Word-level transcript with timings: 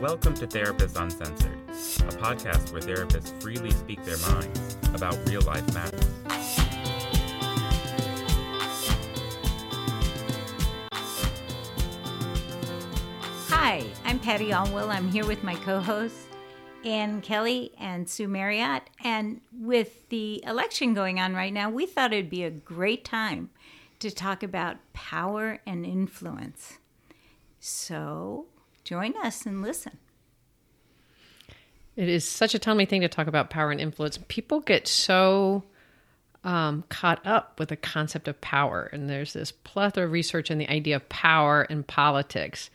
Welcome 0.00 0.34
to 0.34 0.46
Therapists 0.46 0.94
Uncensored, 0.94 1.58
a 1.68 2.16
podcast 2.22 2.72
where 2.72 2.80
therapists 2.80 3.42
freely 3.42 3.72
speak 3.72 4.04
their 4.04 4.16
minds 4.30 4.76
about 4.94 5.18
real 5.28 5.40
life 5.40 5.74
matters. 5.74 6.06
Hi, 13.48 13.84
I'm 14.04 14.20
Patty 14.20 14.50
Allwill. 14.50 14.88
I'm 14.88 15.10
here 15.10 15.26
with 15.26 15.42
my 15.42 15.56
co 15.56 15.80
hosts, 15.80 16.28
Ann 16.84 17.20
Kelly 17.20 17.72
and 17.76 18.08
Sue 18.08 18.28
Marriott. 18.28 18.84
And 19.02 19.40
with 19.52 20.08
the 20.10 20.44
election 20.46 20.94
going 20.94 21.18
on 21.18 21.34
right 21.34 21.52
now, 21.52 21.70
we 21.70 21.86
thought 21.86 22.12
it'd 22.12 22.30
be 22.30 22.44
a 22.44 22.50
great 22.50 23.04
time 23.04 23.50
to 23.98 24.12
talk 24.12 24.44
about 24.44 24.76
power 24.92 25.58
and 25.66 25.84
influence. 25.84 26.78
So 27.58 28.46
join 28.88 29.14
us 29.22 29.44
and 29.44 29.60
listen. 29.60 29.98
It 31.94 32.08
is 32.08 32.24
such 32.24 32.54
a 32.54 32.58
timely 32.58 32.86
thing 32.86 33.02
to 33.02 33.08
talk 33.08 33.26
about 33.26 33.50
power 33.50 33.70
and 33.70 33.80
influence. 33.80 34.18
People 34.28 34.60
get 34.60 34.88
so 34.88 35.64
um, 36.42 36.84
caught 36.88 37.26
up 37.26 37.58
with 37.58 37.68
the 37.68 37.76
concept 37.76 38.28
of 38.28 38.40
power, 38.40 38.88
and 38.90 39.10
there's 39.10 39.34
this 39.34 39.52
plethora 39.52 40.06
of 40.06 40.12
research 40.12 40.50
in 40.50 40.56
the 40.56 40.70
idea 40.70 40.96
of 40.96 41.06
power 41.10 41.64
in 41.64 41.82
politics. 41.82 42.70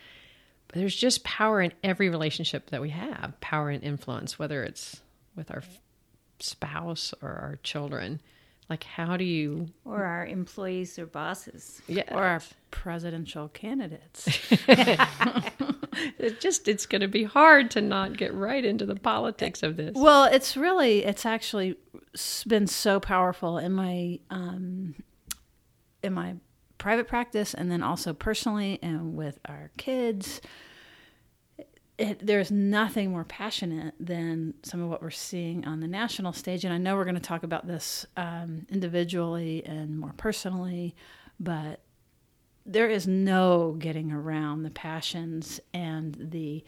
But 0.68 0.76
there's 0.76 0.96
just 0.96 1.24
power 1.24 1.62
in 1.62 1.74
every 1.84 2.10
relationship 2.10 2.70
that 2.70 2.82
we 2.82 2.92
have 2.92 3.34
power 3.42 3.72
and 3.72 3.84
influence, 3.84 4.38
whether 4.38 4.64
it's 4.64 5.02
with 5.36 5.50
our 5.50 5.64
spouse 6.40 7.14
or 7.24 7.30
our 7.30 7.58
children. 7.64 8.22
Like, 8.70 8.84
how 8.84 9.18
do 9.18 9.24
you. 9.24 9.70
Or 9.84 10.04
our 10.04 10.28
employees 10.28 11.00
or 11.00 11.06
bosses. 11.06 11.82
Yeah. 11.88 12.04
or 12.12 12.24
our 12.24 12.42
presidential 12.70 13.48
candidates. 13.48 14.28
it 16.18 16.40
just, 16.40 16.68
it's 16.68 16.86
going 16.86 17.02
to 17.02 17.08
be 17.08 17.24
hard 17.24 17.72
to 17.72 17.82
not 17.82 18.18
get 18.18 18.34
right 18.34 18.64
into 18.64 18.86
the 18.86 18.96
politics 18.96 19.64
of 19.64 19.78
this. 19.78 19.92
well, 19.96 20.26
it's 20.26 20.56
really, 20.58 21.04
it's 21.04 21.26
actually 21.26 21.76
been 22.48 22.68
so 22.68 23.00
powerful 23.00 23.58
in 23.58 23.72
my 23.74 24.20
um, 24.30 24.96
in 26.02 26.14
my 26.14 26.36
private 26.78 27.08
practice, 27.08 27.54
and 27.54 27.72
then 27.72 27.82
also 27.82 28.14
personally, 28.14 28.80
and 28.82 29.16
with 29.16 29.40
our 29.46 29.72
kids. 29.78 30.42
It, 32.00 32.26
there's 32.26 32.50
nothing 32.50 33.12
more 33.12 33.24
passionate 33.24 33.94
than 34.00 34.56
some 34.64 34.82
of 34.82 34.90
what 34.90 35.04
we're 35.04 35.12
seeing 35.12 35.64
on 35.66 35.80
the 35.80 35.88
national 35.88 36.34
stage, 36.34 36.66
and 36.66 36.74
I 36.74 36.78
know 36.78 36.96
we're 36.96 37.06
going 37.06 37.16
to 37.16 37.22
talk 37.22 37.44
about 37.44 37.68
this 37.68 38.06
um, 38.18 38.66
individually 38.70 39.64
and 39.64 40.00
more 40.00 40.14
personally, 40.18 40.96
but 41.40 41.82
there 42.66 42.90
is 42.90 43.08
no 43.08 43.76
getting 43.78 44.12
around 44.12 44.64
the 44.64 44.70
passions 44.70 45.60
and 45.74 46.16
the 46.20 46.64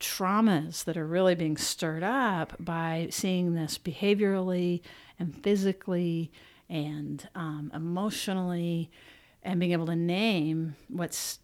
traumas 0.00 0.84
that 0.84 0.96
are 0.96 1.06
really 1.06 1.34
being 1.34 1.56
stirred 1.56 2.02
up 2.02 2.54
by 2.60 3.08
seeing 3.10 3.54
this 3.54 3.78
behaviorally 3.78 4.80
and 5.18 5.36
physically 5.42 6.30
and 6.68 7.28
um, 7.34 7.70
emotionally 7.74 8.90
and 9.42 9.58
being 9.58 9.72
able 9.72 9.86
to 9.86 9.96
name 9.96 10.76
what's 10.88 11.40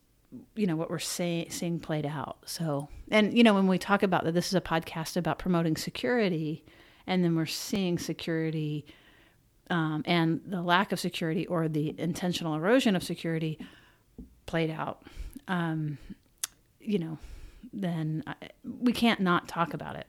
you 0.57 0.67
know 0.67 0.75
what 0.75 0.91
we're 0.91 0.99
say, 0.99 1.47
seeing 1.49 1.79
played 1.79 2.05
out. 2.05 2.39
So 2.45 2.89
and 3.11 3.37
you 3.37 3.45
know 3.45 3.55
when 3.55 3.67
we 3.67 3.79
talk 3.79 4.03
about 4.03 4.25
that 4.25 4.33
this 4.33 4.49
is 4.49 4.55
a 4.55 4.61
podcast 4.61 5.17
about 5.17 5.39
promoting 5.39 5.77
security 5.77 6.65
and 7.07 7.23
then 7.23 7.37
we're 7.37 7.47
seeing 7.47 7.99
security 7.99 8.85
um, 9.71 10.03
and 10.07 10.41
the 10.47 10.63
lack 10.63 10.93
of 10.93 11.01
security 11.01 11.47
or 11.47 11.69
the 11.69 11.95
intentional 11.99 12.55
erosion 12.55 12.97
of 12.97 13.03
security 13.03 13.59
played 14.47 14.71
out, 14.71 15.03
um, 15.49 15.99
you 16.81 16.99
know, 16.99 17.19
then 17.73 18.23
I, 18.27 18.35
we 18.81 18.93
can't 18.93 19.21
not 19.21 19.49
talk 19.49 19.75
about 19.75 19.97
it. 19.97 20.07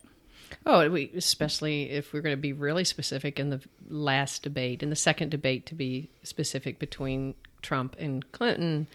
Oh, 0.66 0.89
we, 0.89 1.12
especially 1.16 1.90
if 1.90 2.13
we're 2.13 2.22
going 2.22 2.35
to 2.35 2.41
be 2.41 2.53
really 2.53 2.84
specific 2.84 3.40
in 3.40 3.50
the 3.50 3.62
last 3.88 4.44
debate, 4.44 4.84
in 4.84 4.90
the 4.90 4.96
second 4.96 5.30
debate, 5.30 5.66
to 5.68 5.75
be 5.75 6.09
specific 6.24 6.80
between 6.80 7.35
Trump 7.62 7.96
and 7.97 8.31
Clinton, 8.31 8.88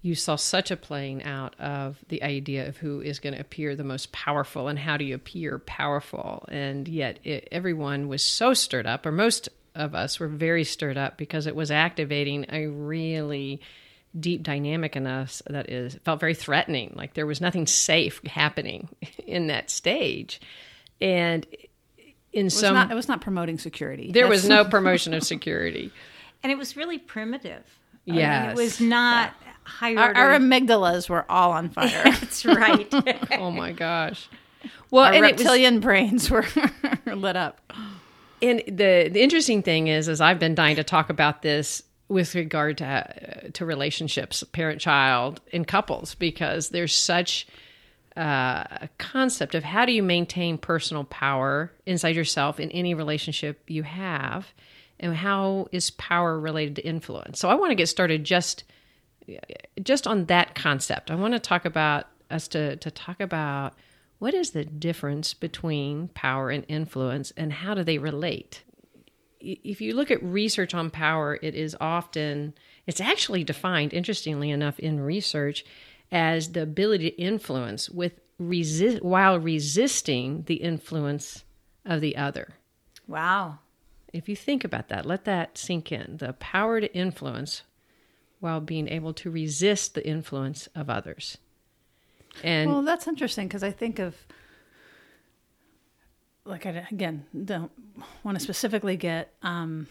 you 0.00 0.14
saw 0.14 0.36
such 0.36 0.70
a 0.70 0.76
playing 0.76 1.22
out 1.24 1.58
of 1.60 1.98
the 2.08 2.22
idea 2.22 2.68
of 2.68 2.78
who 2.78 3.00
is 3.00 3.18
going 3.18 3.34
to 3.34 3.40
appear 3.40 3.76
the 3.76 3.84
most 3.84 4.12
powerful 4.12 4.68
and 4.68 4.78
how 4.78 4.96
do 4.96 5.04
you 5.04 5.14
appear 5.14 5.58
powerful. 5.60 6.44
And 6.48 6.88
yet, 6.88 7.18
it, 7.22 7.48
everyone 7.52 8.08
was 8.08 8.22
so 8.22 8.54
stirred 8.54 8.86
up, 8.86 9.06
or 9.06 9.12
most 9.12 9.48
of 9.74 9.94
us 9.94 10.20
were 10.20 10.28
very 10.28 10.64
stirred 10.64 10.96
up 10.98 11.16
because 11.16 11.46
it 11.46 11.56
was 11.56 11.70
activating 11.70 12.46
a 12.50 12.66
really 12.66 13.60
deep 14.18 14.42
dynamic 14.42 14.94
in 14.96 15.06
us 15.06 15.42
that 15.48 15.70
is 15.70 15.94
felt 16.04 16.20
very 16.20 16.34
threatening 16.34 16.92
like 16.96 17.14
there 17.14 17.24
was 17.26 17.40
nothing 17.40 17.66
safe 17.66 18.20
happening 18.26 18.88
in 19.26 19.46
that 19.46 19.70
stage 19.70 20.38
and 21.00 21.46
in 22.32 22.46
It 22.46 22.50
some 22.50 22.74
not, 22.74 22.90
it 22.90 22.94
was 22.94 23.08
not 23.08 23.20
promoting 23.22 23.58
security. 23.58 24.12
there 24.12 24.28
was 24.28 24.46
no 24.46 24.64
promotion 24.76 25.14
of 25.14 25.22
security 25.22 25.90
And 26.42 26.52
it 26.52 26.58
was 26.58 26.76
really 26.76 26.98
primitive. 26.98 27.62
I 28.06 28.10
mean, 28.12 28.20
it 28.50 28.56
was 28.56 28.80
not 28.80 29.32
high 29.64 29.94
Our, 29.94 30.14
our 30.14 30.38
amygdalas 30.38 31.08
were 31.08 31.24
all 31.30 31.52
on 31.52 31.70
fire. 31.70 31.88
That's 32.04 32.44
right. 32.44 32.92
oh 33.38 33.50
my 33.50 33.72
gosh 33.72 34.28
well 34.90 35.04
Our 35.06 35.12
and 35.14 35.24
it 35.24 35.32
was- 35.32 35.40
reptilian 35.40 35.80
brains 35.80 36.30
were 36.30 36.44
lit 37.06 37.36
up. 37.36 37.60
And 38.42 38.62
the 38.66 39.08
the 39.08 39.22
interesting 39.22 39.62
thing 39.62 39.86
is, 39.86 40.08
is 40.08 40.20
I've 40.20 40.38
been 40.38 40.54
dying 40.54 40.76
to 40.76 40.84
talk 40.84 41.10
about 41.10 41.42
this 41.42 41.82
with 42.08 42.34
regard 42.34 42.78
to 42.78 42.84
uh, 42.84 43.48
to 43.54 43.64
relationships, 43.64 44.44
parent 44.52 44.80
child, 44.80 45.40
in 45.52 45.64
couples, 45.64 46.14
because 46.14 46.70
there's 46.70 46.94
such 46.94 47.46
uh, 48.16 48.64
a 48.70 48.88
concept 48.98 49.54
of 49.54 49.64
how 49.64 49.86
do 49.86 49.92
you 49.92 50.02
maintain 50.02 50.58
personal 50.58 51.04
power 51.04 51.72
inside 51.86 52.14
yourself 52.14 52.60
in 52.60 52.70
any 52.72 52.92
relationship 52.94 53.62
you 53.68 53.82
have, 53.84 54.52
and 55.00 55.16
how 55.16 55.68
is 55.72 55.90
power 55.92 56.38
related 56.38 56.76
to 56.76 56.86
influence. 56.86 57.38
So 57.38 57.48
I 57.48 57.54
want 57.54 57.70
to 57.70 57.76
get 57.76 57.88
started 57.88 58.24
just 58.24 58.64
just 59.82 60.06
on 60.06 60.26
that 60.26 60.54
concept. 60.54 61.10
I 61.10 61.14
want 61.14 61.34
to 61.34 61.40
talk 61.40 61.64
about 61.64 62.06
us 62.30 62.48
to 62.48 62.76
to 62.76 62.90
talk 62.90 63.20
about 63.20 63.74
what 64.22 64.34
is 64.34 64.50
the 64.50 64.64
difference 64.64 65.34
between 65.34 66.06
power 66.06 66.48
and 66.48 66.64
influence 66.68 67.32
and 67.36 67.52
how 67.52 67.74
do 67.74 67.82
they 67.82 67.98
relate? 67.98 68.62
If 69.40 69.80
you 69.80 69.96
look 69.96 70.12
at 70.12 70.22
research 70.22 70.74
on 70.74 70.90
power, 70.90 71.40
it 71.42 71.56
is 71.56 71.76
often 71.80 72.54
it's 72.86 73.00
actually 73.00 73.42
defined 73.42 73.92
interestingly 73.92 74.50
enough 74.50 74.78
in 74.78 75.00
research 75.00 75.64
as 76.12 76.52
the 76.52 76.62
ability 76.62 77.10
to 77.10 77.20
influence 77.20 77.90
with 77.90 78.12
resist 78.38 79.02
while 79.02 79.40
resisting 79.40 80.44
the 80.44 80.54
influence 80.54 81.42
of 81.84 82.00
the 82.00 82.16
other. 82.16 82.54
wow. 83.08 83.58
If 84.12 84.28
you 84.28 84.36
think 84.36 84.62
about 84.62 84.88
that, 84.90 85.04
let 85.04 85.24
that 85.24 85.58
sink 85.58 85.90
in. 85.90 86.18
The 86.18 86.34
power 86.34 86.80
to 86.80 86.94
influence 86.94 87.62
while 88.38 88.60
being 88.60 88.86
able 88.86 89.14
to 89.14 89.32
resist 89.32 89.94
the 89.94 90.06
influence 90.06 90.68
of 90.76 90.88
others. 90.88 91.38
And 92.42 92.70
Well, 92.70 92.82
that's 92.82 93.06
interesting 93.06 93.48
because 93.48 93.62
I 93.62 93.70
think 93.70 93.98
of, 93.98 94.14
like, 96.44 96.66
I 96.66 96.86
again 96.90 97.26
don't 97.44 97.70
want 98.24 98.36
to 98.38 98.42
specifically 98.42 98.96
get 98.96 99.34
um, 99.42 99.86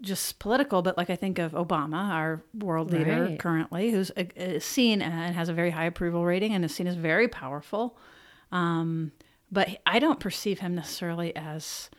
just 0.00 0.38
political, 0.38 0.82
but 0.82 0.96
like 0.96 1.10
I 1.10 1.16
think 1.16 1.38
of 1.38 1.52
Obama, 1.52 2.10
our 2.10 2.42
world 2.54 2.90
leader 2.92 3.24
Right. 3.24 3.38
currently, 3.38 3.90
who's 3.90 4.10
uh, 4.12 4.24
is 4.36 4.64
seen 4.64 5.02
and 5.02 5.34
has 5.34 5.48
a 5.48 5.52
very 5.54 5.70
high 5.70 5.86
approval 5.86 6.24
rating 6.24 6.52
and 6.54 6.64
is 6.64 6.74
seen 6.74 6.86
as 6.86 6.96
very 6.96 7.28
powerful. 7.28 7.96
Um, 8.52 9.12
but 9.50 9.68
I 9.86 9.98
don't 9.98 10.20
perceive 10.20 10.60
him 10.60 10.74
necessarily 10.74 11.34
as 11.34 11.90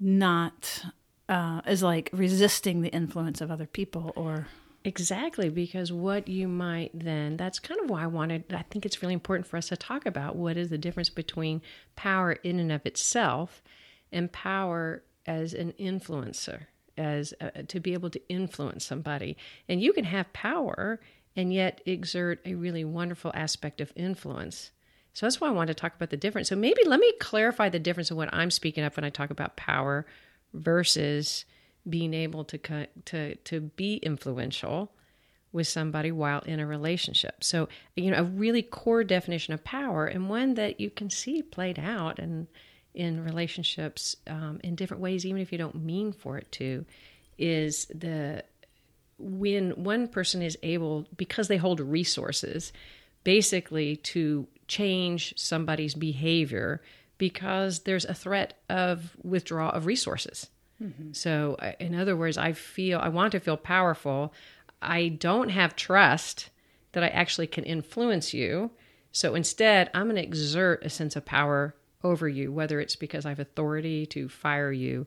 not 0.00 0.84
uh, 1.28 1.60
as 1.64 1.82
like 1.82 2.10
resisting 2.12 2.82
the 2.82 2.88
influence 2.90 3.40
of 3.40 3.50
other 3.50 3.66
people 3.66 4.12
or 4.16 4.48
Exactly, 4.84 5.48
because 5.48 5.92
what 5.92 6.26
you 6.26 6.48
might 6.48 6.90
then, 6.92 7.36
that's 7.36 7.60
kind 7.60 7.80
of 7.80 7.88
why 7.88 8.02
I 8.02 8.08
wanted, 8.08 8.52
I 8.52 8.62
think 8.62 8.84
it's 8.84 9.00
really 9.00 9.14
important 9.14 9.46
for 9.46 9.56
us 9.56 9.68
to 9.68 9.76
talk 9.76 10.06
about 10.06 10.34
what 10.34 10.56
is 10.56 10.70
the 10.70 10.78
difference 10.78 11.08
between 11.08 11.62
power 11.94 12.32
in 12.32 12.58
and 12.58 12.72
of 12.72 12.84
itself 12.84 13.62
and 14.10 14.32
power 14.32 15.04
as 15.24 15.54
an 15.54 15.72
influencer, 15.78 16.66
as 16.96 17.32
uh, 17.40 17.50
to 17.68 17.78
be 17.78 17.92
able 17.92 18.10
to 18.10 18.20
influence 18.28 18.84
somebody. 18.84 19.36
And 19.68 19.80
you 19.80 19.92
can 19.92 20.04
have 20.04 20.32
power 20.32 20.98
and 21.36 21.52
yet 21.52 21.80
exert 21.86 22.40
a 22.44 22.54
really 22.54 22.84
wonderful 22.84 23.30
aspect 23.34 23.80
of 23.80 23.92
influence. 23.94 24.72
So 25.14 25.26
that's 25.26 25.40
why 25.40 25.48
I 25.48 25.52
wanted 25.52 25.76
to 25.76 25.80
talk 25.80 25.94
about 25.94 26.10
the 26.10 26.16
difference. 26.16 26.48
So 26.48 26.56
maybe 26.56 26.82
let 26.84 26.98
me 26.98 27.12
clarify 27.20 27.68
the 27.68 27.78
difference 27.78 28.10
of 28.10 28.16
what 28.16 28.34
I'm 28.34 28.50
speaking 28.50 28.82
of 28.82 28.96
when 28.96 29.04
I 29.04 29.10
talk 29.10 29.30
about 29.30 29.56
power 29.56 30.06
versus 30.52 31.44
being 31.88 32.14
able 32.14 32.44
to 32.44 32.86
to 33.04 33.34
to 33.34 33.60
be 33.60 33.96
influential 33.96 34.92
with 35.52 35.68
somebody 35.68 36.10
while 36.10 36.40
in 36.40 36.60
a 36.60 36.66
relationship. 36.66 37.44
So, 37.44 37.68
you 37.94 38.10
know, 38.10 38.18
a 38.18 38.24
really 38.24 38.62
core 38.62 39.04
definition 39.04 39.52
of 39.52 39.62
power 39.62 40.06
and 40.06 40.30
one 40.30 40.54
that 40.54 40.80
you 40.80 40.88
can 40.88 41.10
see 41.10 41.42
played 41.42 41.78
out 41.78 42.18
and 42.18 42.46
in 42.94 43.24
relationships 43.24 44.16
um, 44.26 44.60
in 44.62 44.74
different 44.74 45.02
ways, 45.02 45.24
even 45.24 45.40
if 45.40 45.52
you 45.52 45.58
don't 45.58 45.84
mean 45.84 46.12
for 46.12 46.38
it 46.38 46.50
to, 46.52 46.84
is 47.38 47.86
the 47.86 48.44
when 49.18 49.70
one 49.70 50.08
person 50.08 50.42
is 50.42 50.58
able 50.62 51.06
because 51.16 51.48
they 51.48 51.56
hold 51.56 51.80
resources 51.80 52.72
basically 53.24 53.96
to 53.96 54.46
change 54.66 55.32
somebody's 55.36 55.94
behavior 55.94 56.82
because 57.18 57.80
there's 57.80 58.04
a 58.04 58.14
threat 58.14 58.54
of 58.68 59.16
withdrawal 59.22 59.70
of 59.70 59.86
resources. 59.86 60.48
So, 61.12 61.56
in 61.78 61.94
other 61.94 62.16
words, 62.16 62.38
I 62.38 62.52
feel 62.52 62.98
I 62.98 63.08
want 63.08 63.32
to 63.32 63.40
feel 63.40 63.56
powerful. 63.56 64.32
I 64.80 65.08
don't 65.08 65.50
have 65.50 65.76
trust 65.76 66.50
that 66.92 67.02
I 67.02 67.08
actually 67.08 67.46
can 67.46 67.64
influence 67.64 68.34
you. 68.34 68.70
So 69.12 69.34
instead, 69.34 69.90
I'm 69.94 70.04
going 70.04 70.16
to 70.16 70.22
exert 70.22 70.84
a 70.84 70.90
sense 70.90 71.16
of 71.16 71.24
power 71.24 71.74
over 72.02 72.28
you, 72.28 72.52
whether 72.52 72.80
it's 72.80 72.96
because 72.96 73.26
I 73.26 73.30
have 73.30 73.38
authority 73.38 74.06
to 74.06 74.28
fire 74.28 74.72
you, 74.72 75.06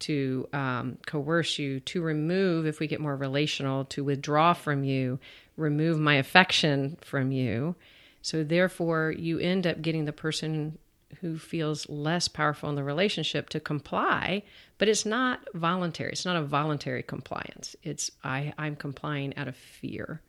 to 0.00 0.48
um, 0.52 0.98
coerce 1.06 1.58
you, 1.58 1.80
to 1.80 2.02
remove, 2.02 2.66
if 2.66 2.78
we 2.78 2.86
get 2.86 3.00
more 3.00 3.16
relational, 3.16 3.84
to 3.86 4.04
withdraw 4.04 4.52
from 4.52 4.84
you, 4.84 5.18
remove 5.56 5.98
my 5.98 6.14
affection 6.14 6.96
from 7.00 7.32
you. 7.32 7.74
So 8.22 8.44
therefore, 8.44 9.14
you 9.16 9.38
end 9.38 9.66
up 9.66 9.82
getting 9.82 10.04
the 10.04 10.12
person 10.12 10.78
who 11.20 11.38
feels 11.38 11.88
less 11.88 12.28
powerful 12.28 12.68
in 12.68 12.74
the 12.74 12.84
relationship 12.84 13.48
to 13.50 13.60
comply, 13.60 14.42
but 14.76 14.88
it's 14.88 15.06
not 15.06 15.40
voluntary. 15.54 16.12
It's 16.12 16.24
not 16.24 16.36
a 16.36 16.42
voluntary 16.42 17.02
compliance. 17.02 17.74
It's 17.82 18.10
I, 18.22 18.52
I'm 18.58 18.76
complying 18.76 19.36
out 19.36 19.48
of 19.48 19.56
fear, 19.56 20.20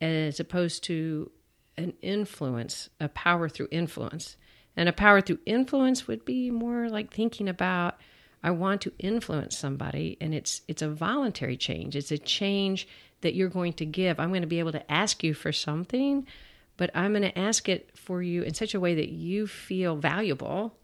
as 0.00 0.40
opposed 0.40 0.84
to 0.84 1.30
an 1.76 1.94
influence, 2.02 2.88
a 3.00 3.08
power 3.08 3.48
through 3.48 3.68
influence. 3.70 4.36
And 4.76 4.88
a 4.88 4.92
power 4.92 5.20
through 5.20 5.38
influence 5.46 6.08
would 6.08 6.24
be 6.24 6.50
more 6.50 6.88
like 6.88 7.12
thinking 7.12 7.48
about 7.48 8.00
I 8.42 8.50
want 8.50 8.82
to 8.82 8.92
influence 8.98 9.56
somebody 9.56 10.18
and 10.20 10.34
it's 10.34 10.60
it's 10.68 10.82
a 10.82 10.88
voluntary 10.88 11.56
change. 11.56 11.96
It's 11.96 12.12
a 12.12 12.18
change 12.18 12.86
that 13.22 13.34
you're 13.34 13.48
going 13.48 13.72
to 13.74 13.86
give. 13.86 14.20
I'm 14.20 14.28
going 14.28 14.42
to 14.42 14.46
be 14.46 14.58
able 14.58 14.72
to 14.72 14.92
ask 14.92 15.24
you 15.24 15.32
for 15.32 15.50
something, 15.50 16.26
but 16.76 16.90
I'm 16.94 17.12
going 17.12 17.22
to 17.22 17.38
ask 17.38 17.68
it 17.68 17.96
for 17.96 18.22
you 18.22 18.42
in 18.42 18.54
such 18.54 18.74
a 18.74 18.80
way 18.80 18.94
that 18.94 19.08
you 19.08 19.46
feel 19.46 19.96
valuable 19.96 20.76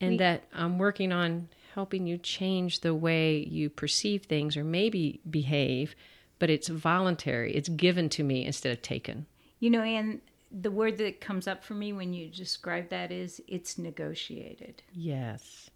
and 0.00 0.20
that 0.20 0.44
I'm 0.52 0.78
working 0.78 1.12
on 1.12 1.48
helping 1.74 2.06
you 2.06 2.18
change 2.18 2.80
the 2.80 2.94
way 2.94 3.38
you 3.38 3.70
perceive 3.70 4.24
things 4.24 4.56
or 4.56 4.64
maybe 4.64 5.20
behave, 5.28 5.94
but 6.38 6.50
it's 6.50 6.68
voluntary. 6.68 7.54
It's 7.54 7.68
given 7.68 8.08
to 8.10 8.22
me 8.22 8.44
instead 8.44 8.72
of 8.72 8.82
taken. 8.82 9.26
You 9.60 9.70
know, 9.70 9.82
and 9.82 10.20
the 10.52 10.70
word 10.70 10.98
that 10.98 11.20
comes 11.20 11.48
up 11.48 11.64
for 11.64 11.74
me 11.74 11.92
when 11.92 12.12
you 12.12 12.28
describe 12.28 12.90
that 12.90 13.10
is 13.10 13.40
it's 13.48 13.78
negotiated. 13.78 14.82
Yes. 14.92 15.70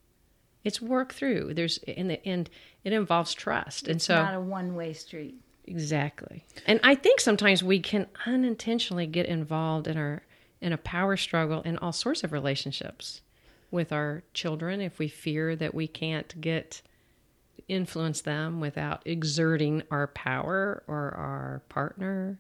It's 0.62 0.80
work 0.80 1.14
through. 1.14 1.54
There's 1.54 1.78
in 1.78 2.08
the 2.08 2.24
end 2.26 2.50
it 2.84 2.92
involves 2.92 3.34
trust. 3.34 3.88
and 3.88 3.96
It's 3.96 4.04
so 4.04 4.22
not 4.22 4.34
a 4.34 4.40
one 4.40 4.74
way 4.74 4.92
street. 4.92 5.40
Exactly. 5.68 6.44
And 6.66 6.80
I 6.82 6.94
think 6.94 7.20
sometimes 7.20 7.62
we 7.62 7.80
can 7.80 8.06
unintentionally 8.26 9.06
get 9.06 9.26
involved 9.26 9.86
in 9.86 9.96
our 9.96 10.22
in 10.60 10.72
a 10.72 10.78
power 10.78 11.16
struggle 11.16 11.62
in 11.62 11.78
all 11.78 11.92
sorts 11.92 12.24
of 12.24 12.32
relationships 12.32 13.20
with 13.70 13.92
our 13.92 14.24
children 14.34 14.80
if 14.80 14.98
we 14.98 15.06
fear 15.06 15.54
that 15.54 15.74
we 15.74 15.86
can't 15.86 16.40
get 16.40 16.82
influence 17.68 18.22
them 18.22 18.60
without 18.60 19.02
exerting 19.04 19.82
our 19.90 20.06
power 20.08 20.82
or 20.88 21.14
our 21.14 21.62
partner, 21.68 22.38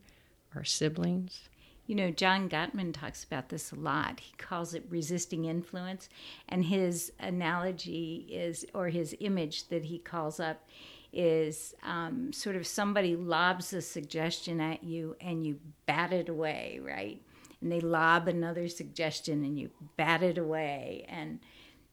our 0.54 0.64
siblings. 0.64 1.48
You 1.86 1.94
know, 1.94 2.10
John 2.10 2.48
Gottman 2.48 2.92
talks 2.92 3.24
about 3.24 3.48
this 3.48 3.72
a 3.72 3.74
lot. 3.74 4.20
He 4.20 4.34
calls 4.36 4.74
it 4.74 4.84
resisting 4.90 5.46
influence. 5.46 6.08
And 6.48 6.64
his 6.64 7.12
analogy 7.18 8.26
is, 8.30 8.66
or 8.74 8.88
his 8.88 9.16
image 9.20 9.68
that 9.68 9.84
he 9.84 9.98
calls 9.98 10.38
up, 10.38 10.68
is 11.12 11.74
um, 11.82 12.32
sort 12.32 12.56
of 12.56 12.66
somebody 12.66 13.16
lobs 13.16 13.72
a 13.72 13.80
suggestion 13.80 14.60
at 14.60 14.84
you 14.84 15.16
and 15.20 15.46
you 15.46 15.58
bat 15.86 16.12
it 16.12 16.28
away, 16.28 16.80
right? 16.82 17.20
And 17.60 17.72
they 17.72 17.80
lob 17.80 18.28
another 18.28 18.68
suggestion 18.68 19.44
and 19.44 19.58
you 19.58 19.70
bat 19.96 20.22
it 20.22 20.38
away. 20.38 21.04
And, 21.08 21.40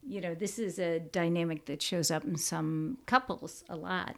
you 0.08 0.22
know, 0.22 0.36
this 0.36 0.60
is 0.60 0.78
a 0.80 1.00
dynamic 1.00 1.66
that 1.66 1.82
shows 1.82 2.12
up 2.12 2.24
in 2.24 2.36
some 2.38 2.98
couples 3.06 3.64
a 3.70 3.76
lot. 3.76 4.16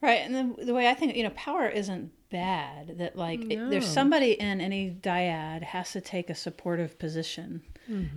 Right, 0.00 0.20
and 0.20 0.56
the, 0.56 0.66
the 0.66 0.74
way 0.74 0.88
I 0.88 0.94
think, 0.94 1.16
you 1.16 1.24
know, 1.24 1.30
power 1.30 1.68
isn't 1.68 2.12
bad. 2.30 2.98
That 2.98 3.16
like 3.16 3.40
it- 3.50 3.68
there's 3.68 3.86
somebody 3.86 4.32
in 4.32 4.60
any 4.60 4.90
dyad 4.92 5.62
has 5.64 5.92
to 5.92 6.00
take 6.00 6.30
a 6.30 6.36
supportive 6.36 6.98
position, 7.00 7.62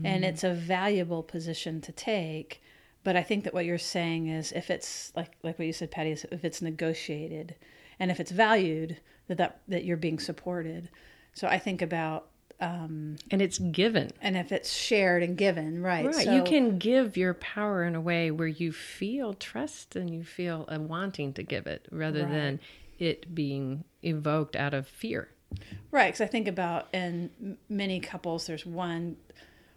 and 0.03 0.23
it's 0.23 0.43
a 0.43 0.53
valuable 0.53 1.23
position 1.23 1.81
to 1.81 1.91
take. 1.91 2.61
But 3.03 3.15
I 3.15 3.23
think 3.23 3.43
that 3.45 3.53
what 3.53 3.65
you're 3.65 3.77
saying 3.77 4.27
is, 4.27 4.51
if 4.51 4.69
it's 4.69 5.11
like 5.15 5.31
like 5.43 5.57
what 5.57 5.65
you 5.65 5.73
said, 5.73 5.91
Patty, 5.91 6.11
is 6.11 6.25
if 6.31 6.45
it's 6.45 6.61
negotiated, 6.61 7.55
and 7.99 8.11
if 8.11 8.19
it's 8.19 8.31
valued, 8.31 8.97
that 9.27 9.37
that, 9.37 9.61
that 9.67 9.85
you're 9.85 9.97
being 9.97 10.19
supported. 10.19 10.89
So 11.33 11.47
I 11.47 11.57
think 11.59 11.81
about, 11.81 12.27
um, 12.59 13.15
And 13.31 13.41
it's 13.41 13.57
given. 13.57 14.11
and 14.21 14.35
if 14.37 14.51
it's 14.51 14.71
shared 14.73 15.23
and 15.23 15.37
given, 15.37 15.81
right? 15.81 16.05
Right. 16.05 16.25
So, 16.25 16.33
you 16.35 16.43
can 16.43 16.77
give 16.77 17.15
your 17.17 17.33
power 17.35 17.83
in 17.85 17.95
a 17.95 18.01
way 18.01 18.29
where 18.31 18.47
you 18.47 18.71
feel 18.73 19.33
trust 19.33 19.95
and 19.95 20.09
you 20.13 20.23
feel 20.23 20.65
a 20.67 20.79
wanting 20.79 21.33
to 21.33 21.43
give 21.43 21.65
it 21.67 21.87
rather 21.91 22.23
Right. 22.23 22.31
than 22.31 22.59
it 22.99 23.33
being 23.33 23.85
evoked 24.03 24.55
out 24.55 24.73
of 24.75 24.87
fear. 24.87 25.29
Right, 25.89 26.07
because 26.07 26.21
I 26.21 26.27
think 26.27 26.47
about 26.47 26.87
in 26.93 27.57
many 27.67 27.99
couples, 27.99 28.45
there's 28.45 28.65
one 28.65 29.17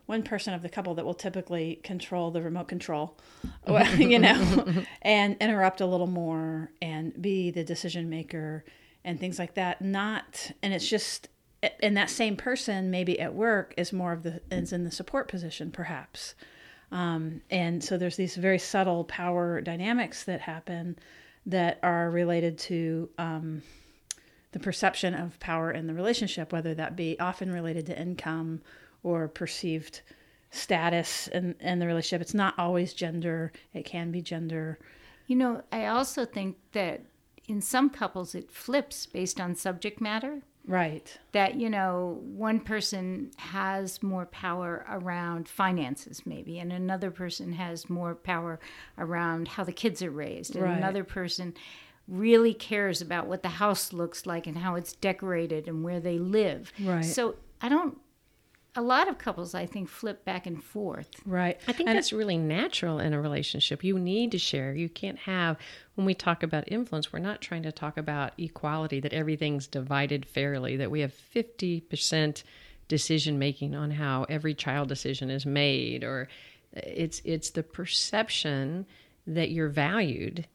one 0.06 0.22
person 0.22 0.52
of 0.52 0.62
the 0.62 0.68
couple 0.68 0.94
that 0.94 1.04
will 1.04 1.14
typically 1.14 1.80
control 1.82 2.30
the 2.30 2.42
remote 2.42 2.68
control, 2.68 3.16
you 3.96 4.18
know, 4.18 4.66
and 5.02 5.36
interrupt 5.40 5.80
a 5.80 5.86
little 5.86 6.06
more 6.06 6.70
and 6.82 7.20
be 7.20 7.50
the 7.50 7.64
decision 7.64 8.10
maker 8.10 8.64
and 9.04 9.18
things 9.18 9.38
like 9.38 9.54
that. 9.54 9.80
Not, 9.82 10.50
and 10.62 10.72
it's 10.74 10.88
just, 10.88 11.28
and 11.82 11.96
that 11.96 12.10
same 12.10 12.36
person 12.36 12.90
maybe 12.90 13.18
at 13.20 13.34
work 13.34 13.74
is 13.76 13.92
more 13.92 14.12
of 14.12 14.22
the 14.22 14.40
is 14.50 14.72
in 14.72 14.84
the 14.84 14.90
support 14.90 15.28
position, 15.28 15.70
perhaps. 15.70 16.34
Um, 16.92 17.40
and 17.50 17.82
so 17.82 17.96
there's 17.96 18.16
these 18.16 18.36
very 18.36 18.58
subtle 18.58 19.04
power 19.04 19.60
dynamics 19.60 20.24
that 20.24 20.40
happen 20.40 20.98
that 21.46 21.78
are 21.82 22.10
related 22.10 22.58
to 22.58 23.08
um, 23.18 23.62
the 24.52 24.60
perception 24.60 25.14
of 25.14 25.38
power 25.40 25.70
in 25.70 25.86
the 25.86 25.94
relationship, 25.94 26.52
whether 26.52 26.74
that 26.74 26.94
be 26.94 27.18
often 27.18 27.50
related 27.50 27.86
to 27.86 28.00
income 28.00 28.60
or 29.04 29.28
perceived 29.28 30.00
status 30.50 31.28
in, 31.28 31.54
in 31.60 31.78
the 31.78 31.86
relationship. 31.86 32.20
It's 32.22 32.34
not 32.34 32.58
always 32.58 32.92
gender, 32.92 33.52
it 33.72 33.84
can 33.84 34.10
be 34.10 34.20
gender. 34.20 34.78
You 35.28 35.36
know, 35.36 35.62
I 35.70 35.86
also 35.86 36.24
think 36.24 36.56
that 36.72 37.02
in 37.46 37.60
some 37.60 37.90
couples 37.90 38.34
it 38.34 38.50
flips 38.50 39.06
based 39.06 39.40
on 39.40 39.54
subject 39.54 40.00
matter. 40.00 40.42
Right. 40.66 41.18
That, 41.32 41.56
you 41.56 41.68
know, 41.68 42.18
one 42.22 42.58
person 42.58 43.32
has 43.36 44.02
more 44.02 44.24
power 44.24 44.86
around 44.88 45.46
finances, 45.46 46.22
maybe, 46.24 46.58
and 46.58 46.72
another 46.72 47.10
person 47.10 47.52
has 47.52 47.90
more 47.90 48.14
power 48.14 48.58
around 48.96 49.48
how 49.48 49.64
the 49.64 49.72
kids 49.72 50.02
are 50.02 50.10
raised, 50.10 50.54
and 50.56 50.64
Right. 50.64 50.78
another 50.78 51.04
person 51.04 51.52
really 52.08 52.54
cares 52.54 53.02
about 53.02 53.26
what 53.26 53.42
the 53.42 53.48
house 53.50 53.92
looks 53.92 54.24
like 54.24 54.46
and 54.46 54.56
how 54.56 54.74
it's 54.74 54.94
decorated 54.94 55.68
and 55.68 55.84
where 55.84 56.00
they 56.00 56.18
live. 56.18 56.72
Right. 56.80 57.04
So 57.04 57.36
I 57.60 57.68
don't, 57.68 57.98
a 58.76 58.82
lot 58.82 59.08
of 59.08 59.18
couples, 59.18 59.54
I 59.54 59.66
think, 59.66 59.88
flip 59.88 60.24
back 60.24 60.46
and 60.46 60.62
forth. 60.62 61.08
Right. 61.24 61.60
I 61.68 61.72
think 61.72 61.88
that's 61.88 62.12
really 62.12 62.36
natural 62.36 62.98
in 62.98 63.12
a 63.12 63.20
relationship. 63.20 63.84
You 63.84 63.98
need 63.98 64.32
to 64.32 64.38
share. 64.38 64.74
You 64.74 64.88
can't 64.88 65.18
have, 65.18 65.56
when 65.94 66.04
we 66.04 66.14
talk 66.14 66.42
about 66.42 66.64
influence, 66.70 67.12
we're 67.12 67.20
not 67.20 67.40
trying 67.40 67.62
to 67.62 67.72
talk 67.72 67.96
about 67.96 68.32
equality, 68.36 69.00
that 69.00 69.12
everything's 69.12 69.66
divided 69.66 70.26
fairly, 70.26 70.76
that 70.76 70.90
we 70.90 71.00
have 71.00 71.14
50% 71.34 72.42
decision 72.88 73.38
making 73.38 73.74
on 73.74 73.92
how 73.92 74.24
every 74.28 74.54
child 74.54 74.88
decision 74.88 75.30
is 75.30 75.46
made, 75.46 76.02
or 76.02 76.28
it's, 76.72 77.22
it's 77.24 77.50
the 77.50 77.62
perception 77.62 78.86
that 79.26 79.50
you're 79.50 79.68
valued 79.68 80.46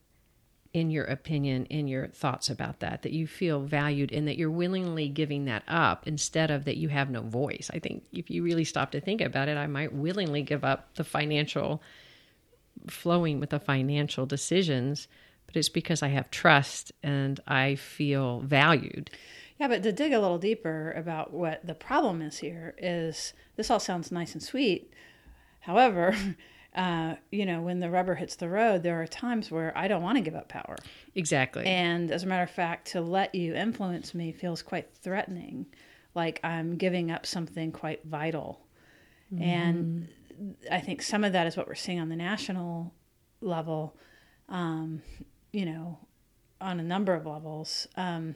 in 0.73 0.91
your 0.91 1.05
opinion, 1.05 1.65
in 1.65 1.87
your 1.87 2.07
thoughts 2.07 2.49
about 2.49 2.79
that, 2.79 3.01
that 3.01 3.11
you 3.11 3.25
feel 3.25 3.61
valued 3.61 4.11
and 4.11 4.27
that 4.27 4.37
you're 4.37 4.51
willingly 4.51 5.09
giving 5.09 5.45
that 5.45 5.63
up 5.67 6.07
instead 6.07 6.51
of 6.51 6.65
that 6.65 6.77
you 6.77 6.89
have 6.89 7.09
no 7.09 7.21
voice. 7.21 7.71
I 7.73 7.79
think 7.79 8.03
if 8.11 8.29
you 8.29 8.43
really 8.43 8.63
stop 8.63 8.91
to 8.91 9.01
think 9.01 9.21
about 9.21 9.47
it, 9.47 9.57
I 9.57 9.67
might 9.67 9.93
willingly 9.93 10.43
give 10.43 10.63
up 10.63 10.93
the 10.95 11.03
financial 11.03 11.81
flowing 12.87 13.39
with 13.39 13.49
the 13.49 13.59
financial 13.59 14.25
decisions, 14.25 15.07
but 15.47 15.57
it's 15.57 15.69
because 15.69 16.03
I 16.03 16.09
have 16.09 16.29
trust 16.29 16.91
and 17.01 17.39
I 17.47 17.75
feel 17.75 18.41
valued. 18.41 19.09
Yeah, 19.59 19.67
but 19.67 19.83
to 19.83 19.91
dig 19.91 20.13
a 20.13 20.19
little 20.19 20.37
deeper 20.37 20.93
about 20.95 21.33
what 21.33 21.65
the 21.65 21.73
problem 21.73 22.21
is 22.21 22.37
here 22.37 22.75
is 22.77 23.33
this 23.55 23.69
all 23.69 23.79
sounds 23.79 24.11
nice 24.11 24.33
and 24.33 24.43
sweet. 24.43 24.93
However, 25.61 26.15
uh, 26.75 27.15
you 27.31 27.45
know, 27.45 27.61
when 27.61 27.79
the 27.79 27.89
rubber 27.89 28.15
hits 28.15 28.35
the 28.35 28.49
road, 28.49 28.83
there 28.83 29.01
are 29.01 29.07
times 29.07 29.49
where 29.49 29.75
I 29.77 29.87
don't 29.87 30.03
want 30.03 30.17
to 30.17 30.21
give 30.21 30.35
up 30.35 30.49
power. 30.49 30.75
Exactly. 31.15 31.65
And 31.65 32.11
as 32.11 32.23
a 32.23 32.27
matter 32.27 32.43
of 32.43 32.51
fact, 32.51 32.91
to 32.91 33.01
let 33.01 33.33
you 33.33 33.55
influence 33.55 34.13
me 34.13 34.31
feels 34.31 34.61
quite 34.61 34.93
threatening, 34.93 35.65
like 36.13 36.39
I'm 36.43 36.77
giving 36.77 37.11
up 37.11 37.25
something 37.25 37.71
quite 37.71 38.05
vital. 38.05 38.61
And 39.39 40.07
I 40.71 40.79
think 40.79 41.01
some 41.01 41.23
of 41.23 41.33
that 41.33 41.45
is 41.45 41.55
what 41.55 41.67
we're 41.67 41.75
seeing 41.75 41.99
on 41.99 42.09
the 42.09 42.15
national 42.15 42.93
level, 43.41 43.95
um, 44.47 45.01
you 45.51 45.65
know, 45.65 45.99
on 46.61 46.79
a 46.79 46.83
number 46.83 47.13
of 47.13 47.25
levels. 47.25 47.87
Um, 47.95 48.35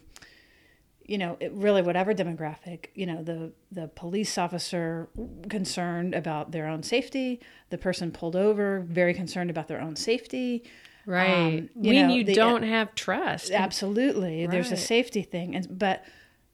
you 1.05 1.17
know, 1.17 1.37
it 1.39 1.51
really 1.53 1.81
whatever 1.81 2.13
demographic, 2.13 2.85
you 2.95 3.05
know, 3.05 3.23
the 3.23 3.51
the 3.71 3.87
police 3.89 4.37
officer 4.37 5.09
concerned 5.49 6.13
about 6.13 6.51
their 6.51 6.67
own 6.67 6.83
safety, 6.83 7.39
the 7.69 7.77
person 7.77 8.11
pulled 8.11 8.35
over 8.35 8.79
very 8.81 9.13
concerned 9.13 9.49
about 9.49 9.67
their 9.67 9.81
own 9.81 9.95
safety. 9.95 10.63
Right. 11.05 11.29
Um, 11.33 11.69
you 11.75 11.93
when 11.93 12.07
know, 12.07 12.13
you 12.15 12.23
the- 12.23 12.33
don't 12.33 12.63
have 12.63 12.95
trust. 12.95 13.51
Absolutely. 13.51 14.47
There's 14.47 14.71
a 14.71 14.77
safety 14.77 15.21
thing. 15.23 15.55
And 15.55 15.77
but 15.77 16.03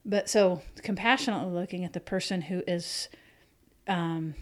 but 0.06 0.30
so 0.30 0.62
compassionately 0.82 1.54
looking 1.54 1.86
at 1.86 1.94
the 1.94 2.00
person 2.00 2.42
who 2.42 2.64
is 2.68 3.10
um 3.88 4.34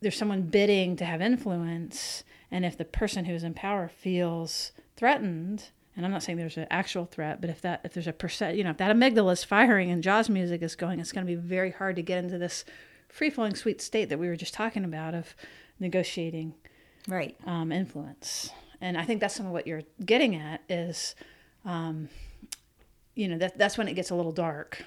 there's 0.00 0.16
someone 0.16 0.42
bidding 0.42 0.96
to 0.96 1.04
have 1.04 1.20
influence 1.20 2.24
and 2.50 2.64
if 2.64 2.76
the 2.76 2.84
person 2.84 3.26
who's 3.26 3.44
in 3.44 3.54
power 3.54 3.88
feels 3.88 4.72
threatened 4.96 5.70
and 5.96 6.04
I'm 6.06 6.12
not 6.12 6.22
saying 6.22 6.38
there's 6.38 6.56
an 6.56 6.66
actual 6.70 7.04
threat, 7.04 7.40
but 7.40 7.50
if 7.50 7.60
that 7.62 7.80
if 7.84 7.92
there's 7.94 8.06
a 8.06 8.12
percent 8.12 8.56
you 8.56 8.64
know, 8.64 8.70
if 8.70 8.78
that 8.78 8.94
amygdala 8.94 9.32
is 9.32 9.44
firing 9.44 9.90
and 9.90 10.02
Jaws 10.02 10.28
music 10.28 10.62
is 10.62 10.74
going, 10.74 11.00
it's 11.00 11.12
gonna 11.12 11.26
be 11.26 11.34
very 11.34 11.70
hard 11.70 11.96
to 11.96 12.02
get 12.02 12.22
into 12.24 12.38
this 12.38 12.64
free 13.08 13.30
flowing 13.30 13.54
sweet 13.54 13.80
state 13.82 14.08
that 14.08 14.18
we 14.18 14.26
were 14.28 14.36
just 14.36 14.54
talking 14.54 14.84
about 14.84 15.14
of 15.14 15.34
negotiating 15.78 16.54
Right. 17.08 17.36
um, 17.46 17.72
influence. 17.72 18.50
And 18.80 18.96
I 18.96 19.04
think 19.04 19.20
that's 19.20 19.34
some 19.34 19.46
of 19.46 19.52
what 19.52 19.66
you're 19.66 19.82
getting 20.04 20.34
at 20.34 20.60
is, 20.68 21.14
um, 21.64 22.08
you 23.14 23.28
know, 23.28 23.38
that 23.38 23.58
that's 23.58 23.76
when 23.76 23.86
it 23.88 23.94
gets 23.94 24.10
a 24.10 24.14
little 24.14 24.32
dark. 24.32 24.84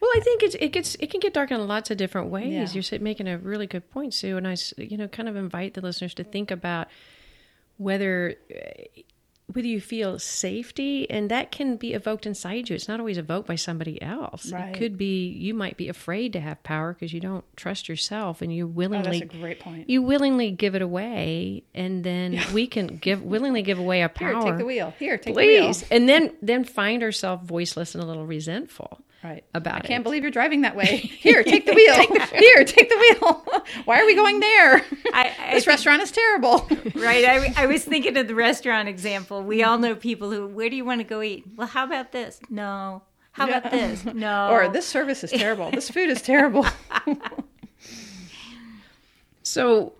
Well, 0.00 0.10
I 0.14 0.20
think 0.20 0.42
it's, 0.42 0.54
it 0.56 0.72
gets 0.72 0.94
it 0.96 1.10
can 1.10 1.20
get 1.20 1.32
dark 1.32 1.50
in 1.50 1.66
lots 1.66 1.90
of 1.90 1.96
different 1.96 2.28
ways. 2.28 2.74
Yeah. 2.74 2.82
You're 2.90 3.00
making 3.00 3.28
a 3.28 3.38
really 3.38 3.66
good 3.66 3.88
point, 3.90 4.12
Sue, 4.14 4.36
and 4.36 4.46
I 4.46 4.56
you 4.76 4.96
know 4.98 5.08
kind 5.08 5.28
of 5.28 5.36
invite 5.36 5.74
the 5.74 5.80
listeners 5.80 6.12
to 6.14 6.24
think 6.24 6.50
about 6.50 6.88
whether 7.78 8.34
uh, 8.54 9.00
whether 9.52 9.66
you 9.68 9.80
feel 9.80 10.18
safety, 10.18 11.08
and 11.10 11.30
that 11.30 11.50
can 11.50 11.76
be 11.76 11.92
evoked 11.94 12.26
inside 12.26 12.68
you. 12.68 12.74
It's 12.76 12.88
not 12.88 13.00
always 13.00 13.18
evoked 13.18 13.46
by 13.48 13.54
somebody 13.56 14.00
else. 14.02 14.50
Right. 14.52 14.74
It 14.74 14.78
could 14.78 14.96
be 14.98 15.28
you 15.28 15.54
might 15.54 15.76
be 15.76 15.88
afraid 15.88 16.32
to 16.34 16.40
have 16.40 16.62
power 16.62 16.92
because 16.92 17.12
you 17.12 17.20
don't 17.20 17.44
trust 17.56 17.88
yourself, 17.88 18.42
and 18.42 18.54
you 18.54 18.64
Oh, 18.64 18.68
willingly 18.68 19.20
that's 19.20 19.34
a 19.34 19.38
great 19.38 19.60
point. 19.60 19.88
you 19.90 20.02
willingly 20.02 20.50
give 20.50 20.74
it 20.74 20.82
away, 20.82 21.62
and 21.74 22.02
then 22.04 22.40
we 22.52 22.66
can 22.66 22.86
give 22.98 23.22
willingly 23.22 23.62
give 23.62 23.78
away 23.78 24.02
a 24.02 24.10
Here, 24.18 24.32
power. 24.32 24.42
take 24.50 24.58
the 24.58 24.64
wheel. 24.66 24.94
Here, 24.98 25.18
take 25.18 25.34
Please, 25.34 25.82
the 25.82 25.94
and 25.94 26.08
then 26.08 26.32
then 26.42 26.64
find 26.64 27.02
ourselves 27.02 27.46
voiceless 27.46 27.94
and 27.94 28.02
a 28.02 28.06
little 28.06 28.26
resentful 28.26 28.98
wheel. 28.98 29.06
Right. 29.22 29.44
about 29.52 29.80
it. 29.80 29.84
I 29.84 29.88
can't 29.88 30.02
believe 30.02 30.22
you're 30.22 30.30
driving 30.30 30.62
that 30.62 30.74
way. 30.74 30.96
Here, 30.96 31.42
take 31.42 31.66
the 31.66 31.74
wheel. 31.74 31.94
Here, 32.38 32.64
take 32.64 32.88
the 32.88 32.96
wheel. 32.96 33.64
Why 33.84 34.00
are 34.00 34.06
we 34.06 34.14
going 34.14 34.40
there? 34.40 34.76
I, 35.12 35.34
I 35.38 35.50
this 35.54 35.66
restaurant 35.66 36.00
is 36.02 36.10
terrible. 36.10 36.66
Right. 36.94 37.24
I, 37.26 37.52
I 37.56 37.66
was 37.66 37.84
thinking 37.84 38.16
of 38.16 38.28
the 38.28 38.34
restaurant 38.34 38.88
example. 38.88 39.42
We 39.42 39.62
all 39.62 39.76
know 39.78 39.94
people 39.94 40.30
who, 40.30 40.46
where 40.46 40.70
do 40.70 40.76
you 40.76 40.84
want 40.86 41.00
to 41.00 41.04
go 41.04 41.20
eat? 41.22 41.44
Well, 41.56 41.66
how 41.66 41.84
about 41.84 42.12
this? 42.12 42.40
No. 42.48 43.02
How 43.32 43.46
about 43.48 43.70
this? 43.70 44.04
No. 44.06 44.48
or 44.50 44.68
this 44.68 44.86
service 44.86 45.22
is 45.22 45.30
terrible. 45.30 45.70
This 45.70 45.88
food 45.90 46.10
is 46.10 46.20
terrible. 46.22 46.66
So 49.42 49.94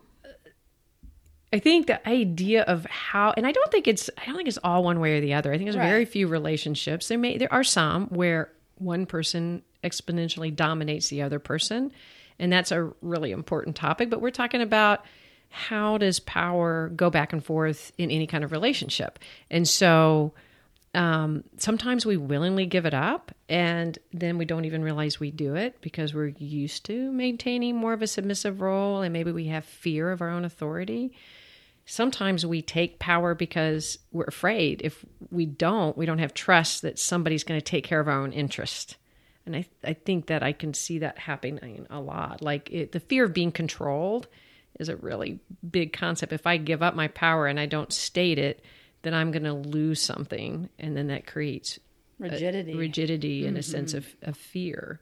I 1.52 1.58
think 1.58 1.86
the 1.86 2.06
idea 2.08 2.62
of 2.62 2.86
how 2.86 3.32
and 3.36 3.46
I 3.46 3.52
don't 3.52 3.70
think 3.70 3.88
it's 3.88 4.08
I 4.18 4.26
don't 4.26 4.36
think 4.36 4.48
it's 4.48 4.58
all 4.62 4.84
one 4.84 5.00
way 5.00 5.18
or 5.18 5.20
the 5.20 5.34
other. 5.34 5.52
I 5.52 5.56
think 5.58 5.66
there's 5.66 5.76
Right. 5.76 5.88
very 5.88 6.04
few 6.04 6.28
relationships. 6.28 7.08
There 7.08 7.18
may 7.18 7.38
there 7.38 7.52
are 7.52 7.64
some 7.64 8.06
where 8.08 8.52
one 8.80 9.06
person 9.06 9.62
exponentially 9.84 10.54
dominates 10.54 11.08
the 11.08 11.22
other 11.22 11.38
person 11.38 11.92
and 12.40 12.50
that's 12.50 12.72
a 12.72 12.90
really 13.02 13.30
important 13.30 13.76
topic, 13.76 14.10
but 14.10 14.20
we're 14.20 14.30
talking 14.30 14.62
about 14.62 15.04
how 15.50 15.98
does 15.98 16.18
power 16.20 16.88
go 16.88 17.10
back 17.10 17.32
and 17.32 17.44
forth 17.44 17.92
in 17.98 18.10
any 18.10 18.26
kind 18.26 18.42
of 18.42 18.50
relationship. 18.50 19.18
And 19.50 19.68
so 19.68 20.32
um, 20.94 21.44
sometimes 21.58 22.06
we 22.06 22.16
willingly 22.16 22.66
give 22.66 22.86
it 22.86 22.94
up 22.94 23.32
and 23.48 23.96
then 24.12 24.38
we 24.38 24.46
don't 24.46 24.64
even 24.64 24.82
realize 24.82 25.20
we 25.20 25.30
do 25.30 25.54
it 25.54 25.80
because 25.82 26.14
we're 26.14 26.32
used 26.38 26.86
to 26.86 27.12
maintaining 27.12 27.76
more 27.76 27.92
of 27.92 28.00
a 28.00 28.06
submissive 28.06 28.60
role 28.60 29.02
and 29.02 29.12
maybe 29.12 29.32
we 29.32 29.46
have 29.48 29.64
fear 29.64 30.10
of 30.10 30.22
our 30.22 30.30
own 30.30 30.44
authority. 30.44 31.12
Sometimes 31.90 32.46
we 32.46 32.62
take 32.62 33.00
power 33.00 33.34
because 33.34 33.98
we're 34.12 34.22
afraid. 34.22 34.80
If 34.84 35.04
we 35.32 35.44
don't, 35.44 35.98
we 35.98 36.06
don't 36.06 36.20
have 36.20 36.32
trust 36.32 36.82
that 36.82 37.00
somebody's 37.00 37.42
going 37.42 37.58
to 37.58 37.64
take 37.64 37.82
care 37.82 37.98
of 37.98 38.06
our 38.06 38.20
own 38.20 38.32
interest. 38.32 38.96
And 39.44 39.56
I, 39.56 39.66
I 39.82 39.94
think 39.94 40.26
that 40.26 40.44
I 40.44 40.52
can 40.52 40.72
see 40.72 41.00
that 41.00 41.18
happening 41.18 41.88
a 41.90 42.00
lot. 42.00 42.42
Like 42.42 42.70
it, 42.70 42.92
the 42.92 43.00
fear 43.00 43.24
of 43.24 43.34
being 43.34 43.50
controlled 43.50 44.28
is 44.78 44.88
a 44.88 44.94
really 44.94 45.40
big 45.68 45.92
concept. 45.92 46.32
If 46.32 46.46
I 46.46 46.58
give 46.58 46.80
up 46.80 46.94
my 46.94 47.08
power 47.08 47.48
and 47.48 47.58
I 47.58 47.66
don't 47.66 47.92
state 47.92 48.38
it, 48.38 48.64
then 49.02 49.12
I'm 49.12 49.32
going 49.32 49.42
to 49.42 49.52
lose 49.52 50.00
something, 50.00 50.68
and 50.78 50.96
then 50.96 51.08
that 51.08 51.26
creates 51.26 51.80
Rigidity. 52.20 52.76
rigidity 52.76 53.46
and 53.46 53.56
a 53.56 53.60
mm-hmm. 53.60 53.68
sense 53.68 53.94
of, 53.94 54.06
of 54.22 54.36
fear. 54.36 55.00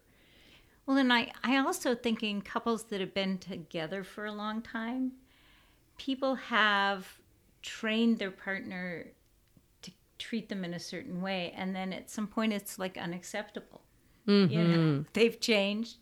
Well, 0.86 0.96
and 0.96 1.12
I, 1.12 1.32
I 1.44 1.58
also 1.58 1.94
think 1.94 2.22
in 2.22 2.40
couples 2.40 2.84
that 2.84 3.00
have 3.00 3.12
been 3.12 3.36
together 3.36 4.04
for 4.04 4.24
a 4.24 4.32
long 4.32 4.62
time, 4.62 5.12
people 5.98 6.36
have 6.36 7.06
trained 7.62 8.18
their 8.18 8.30
partner 8.30 9.06
to 9.82 9.90
treat 10.18 10.48
them 10.48 10.64
in 10.64 10.72
a 10.72 10.78
certain 10.78 11.20
way, 11.20 11.52
and 11.56 11.76
then 11.76 11.92
at 11.92 12.10
some 12.10 12.26
point 12.26 12.52
it's 12.52 12.78
like 12.78 12.96
unacceptable. 12.96 13.82
You 14.28 14.46
know, 14.46 14.76
mm-hmm. 14.76 15.02
they've 15.14 15.40
changed. 15.40 15.96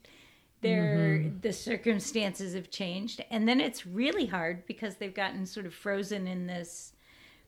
Their 0.61 1.19
mm-hmm. 1.19 1.41
the 1.43 1.53
circumstances 1.53 2.55
have 2.55 2.71
changed, 2.71 3.25
and 3.31 3.49
then 3.49 3.61
it's 3.61 3.87
really 3.87 4.27
hard 4.27 4.67
because 4.67 4.97
they've 4.97 5.15
gotten 5.15 5.47
sort 5.47 5.65
of 5.65 5.75
frozen 5.75 6.27
in 6.27 6.47
this 6.47 6.93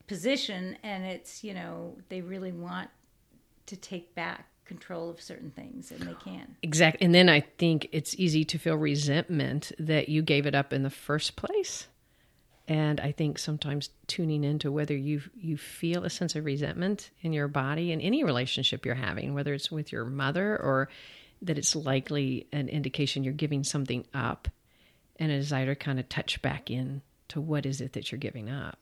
position, 0.06 0.76
and 0.84 1.04
it's 1.04 1.42
you 1.42 1.52
know 1.54 1.96
they 2.10 2.20
really 2.20 2.52
want 2.52 2.90
to 3.66 3.76
take 3.76 4.14
back 4.14 4.46
control 4.66 5.10
of 5.10 5.20
certain 5.20 5.50
things, 5.50 5.90
and 5.90 6.02
they 6.02 6.14
can. 6.22 6.56
Exactly. 6.62 7.04
And 7.04 7.12
then 7.12 7.28
I 7.28 7.40
think 7.40 7.88
it's 7.90 8.14
easy 8.14 8.44
to 8.44 8.58
feel 8.58 8.76
resentment 8.76 9.72
that 9.80 10.08
you 10.08 10.22
gave 10.22 10.46
it 10.46 10.54
up 10.54 10.72
in 10.72 10.84
the 10.84 10.90
first 10.90 11.34
place. 11.34 11.88
And 12.68 13.00
I 13.00 13.12
think 13.12 13.38
sometimes 13.38 13.88
tuning 14.06 14.44
into 14.44 14.70
whether 14.70 14.94
you 14.94 15.22
you 15.34 15.56
feel 15.56 16.04
a 16.04 16.10
sense 16.10 16.36
of 16.36 16.44
resentment 16.44 17.10
in 17.22 17.32
your 17.32 17.48
body 17.48 17.92
in 17.92 18.00
any 18.02 18.22
relationship 18.24 18.84
you're 18.84 18.94
having, 18.94 19.32
whether 19.32 19.54
it's 19.54 19.72
with 19.72 19.90
your 19.90 20.04
mother 20.04 20.54
or 20.54 20.90
that 21.40 21.56
it's 21.56 21.74
likely 21.74 22.46
an 22.52 22.68
indication 22.68 23.24
you're 23.24 23.32
giving 23.32 23.64
something 23.64 24.04
up 24.12 24.48
and 25.18 25.32
a 25.32 25.38
desire 25.38 25.66
to 25.66 25.74
kind 25.74 25.98
of 25.98 26.10
touch 26.10 26.42
back 26.42 26.70
in 26.70 27.00
to 27.28 27.40
what 27.40 27.64
is 27.64 27.80
it 27.80 27.94
that 27.94 28.12
you're 28.12 28.18
giving 28.18 28.50
up. 28.50 28.78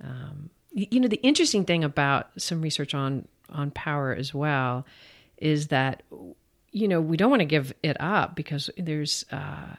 Um, 0.00 0.50
you 0.70 1.00
know, 1.00 1.08
the 1.08 1.20
interesting 1.22 1.64
thing 1.64 1.82
about 1.82 2.30
some 2.40 2.62
research 2.62 2.94
on 2.94 3.26
on 3.50 3.72
power 3.72 4.14
as 4.14 4.32
well 4.32 4.86
is 5.36 5.66
that 5.68 6.04
you 6.70 6.86
know 6.86 7.00
we 7.00 7.16
don't 7.16 7.30
want 7.30 7.40
to 7.40 7.46
give 7.46 7.74
it 7.82 8.00
up 8.00 8.36
because 8.36 8.70
there's 8.78 9.24
uh, 9.32 9.74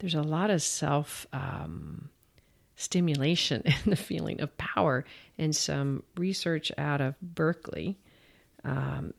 there's 0.00 0.14
a 0.14 0.22
lot 0.22 0.50
of 0.50 0.60
self 0.60 1.26
um, 1.32 2.10
stimulation 2.76 3.62
and 3.64 3.84
the 3.84 3.96
feeling 3.96 4.40
of 4.40 4.56
power 4.56 5.04
and 5.38 5.54
some 5.56 6.02
research 6.16 6.70
out 6.78 7.00
of 7.00 7.20
Berkeley 7.20 7.98
um, 8.64 9.14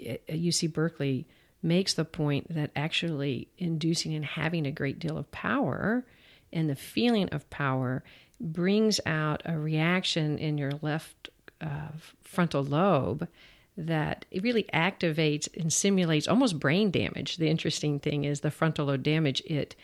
UC 0.00 0.72
Berkeley 0.72 1.26
makes 1.62 1.94
the 1.94 2.04
point 2.04 2.54
that 2.54 2.70
actually 2.74 3.48
inducing 3.58 4.14
and 4.14 4.24
having 4.24 4.66
a 4.66 4.70
great 4.70 4.98
deal 4.98 5.18
of 5.18 5.30
power 5.30 6.06
and 6.52 6.70
the 6.70 6.76
feeling 6.76 7.28
of 7.30 7.48
power 7.50 8.02
brings 8.40 9.00
out 9.04 9.42
a 9.44 9.58
reaction 9.58 10.38
in 10.38 10.56
your 10.56 10.72
left 10.80 11.28
uh, 11.60 11.88
frontal 12.22 12.62
lobe 12.62 13.28
that 13.76 14.24
it 14.30 14.42
really 14.42 14.64
activates 14.72 15.48
and 15.58 15.72
simulates 15.72 16.26
almost 16.26 16.58
brain 16.58 16.90
damage. 16.90 17.36
The 17.36 17.48
interesting 17.48 18.00
thing 18.00 18.24
is 18.24 18.40
the 18.40 18.50
frontal 18.50 18.86
lobe 18.86 19.02
damage 19.02 19.42
it 19.42 19.76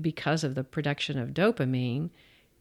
because 0.00 0.42
of 0.42 0.54
the 0.54 0.64
production 0.64 1.18
of 1.18 1.30
dopamine 1.30 2.10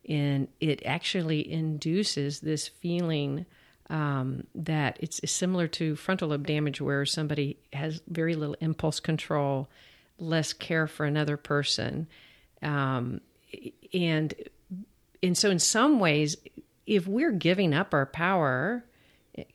and 0.08 0.48
it 0.60 0.86
actually 0.86 1.52
induces 1.52 2.40
this 2.40 2.68
feeling 2.68 3.46
um, 3.90 4.48
that 4.56 4.98
it's, 5.02 5.20
similar 5.30 5.68
to 5.68 5.96
frontal 5.96 6.30
lobe 6.30 6.48
damage 6.48 6.80
where 6.80 7.06
somebody 7.06 7.58
has 7.74 8.02
very 8.08 8.36
little 8.36 8.56
impulse 8.62 9.00
control, 9.00 9.70
less 10.18 10.54
care 10.54 10.88
for 10.88 11.06
another 11.06 11.36
person, 11.38 12.08
um, 12.62 13.20
and 13.94 14.34
and 15.24 15.38
so 15.38 15.50
in 15.50 15.60
some 15.60 16.00
ways, 16.00 16.38
if 16.88 17.06
we're 17.06 17.32
giving 17.32 17.74
up 17.74 17.94
our 17.94 18.06
power 18.06 18.86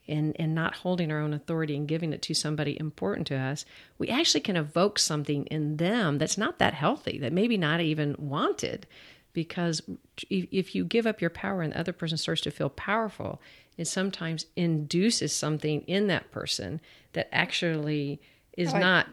and 0.07 0.35
and 0.39 0.55
not 0.55 0.77
holding 0.77 1.11
our 1.11 1.21
own 1.21 1.33
authority 1.33 1.77
and 1.77 1.89
giving 1.89 2.13
it 2.13 2.23
to 2.23 2.35
somebody 2.35 2.79
important 2.79 3.27
to 3.29 3.37
us, 3.37 3.65
we 3.99 4.09
actually 4.09 4.41
can 4.41 4.57
evoke 4.57 4.99
something 4.99 5.47
in 5.47 5.79
them 5.79 6.19
that's 6.19 6.39
not 6.39 6.59
that 6.59 6.75
healthy, 6.75 7.19
that 7.19 7.33
maybe 7.33 7.57
not 7.57 7.81
even 7.81 8.15
wanted. 8.19 8.87
Because 9.37 9.83
if 10.31 10.75
you 10.75 10.83
give 10.87 11.07
up 11.07 11.21
your 11.21 11.29
power 11.29 11.61
and 11.61 11.75
the 11.75 11.79
other 11.79 11.93
person 11.93 12.17
starts 12.17 12.41
to 12.41 12.51
feel 12.51 12.71
powerful, 12.71 13.39
it 13.77 13.85
sometimes 13.85 14.47
induces 14.57 15.31
something 15.35 15.83
in 15.83 16.07
that 16.07 16.31
person 16.31 16.81
that 17.13 17.29
actually 17.31 18.19
is 18.57 18.73
oh, 18.73 18.79
I- 18.79 18.81
not 18.81 19.07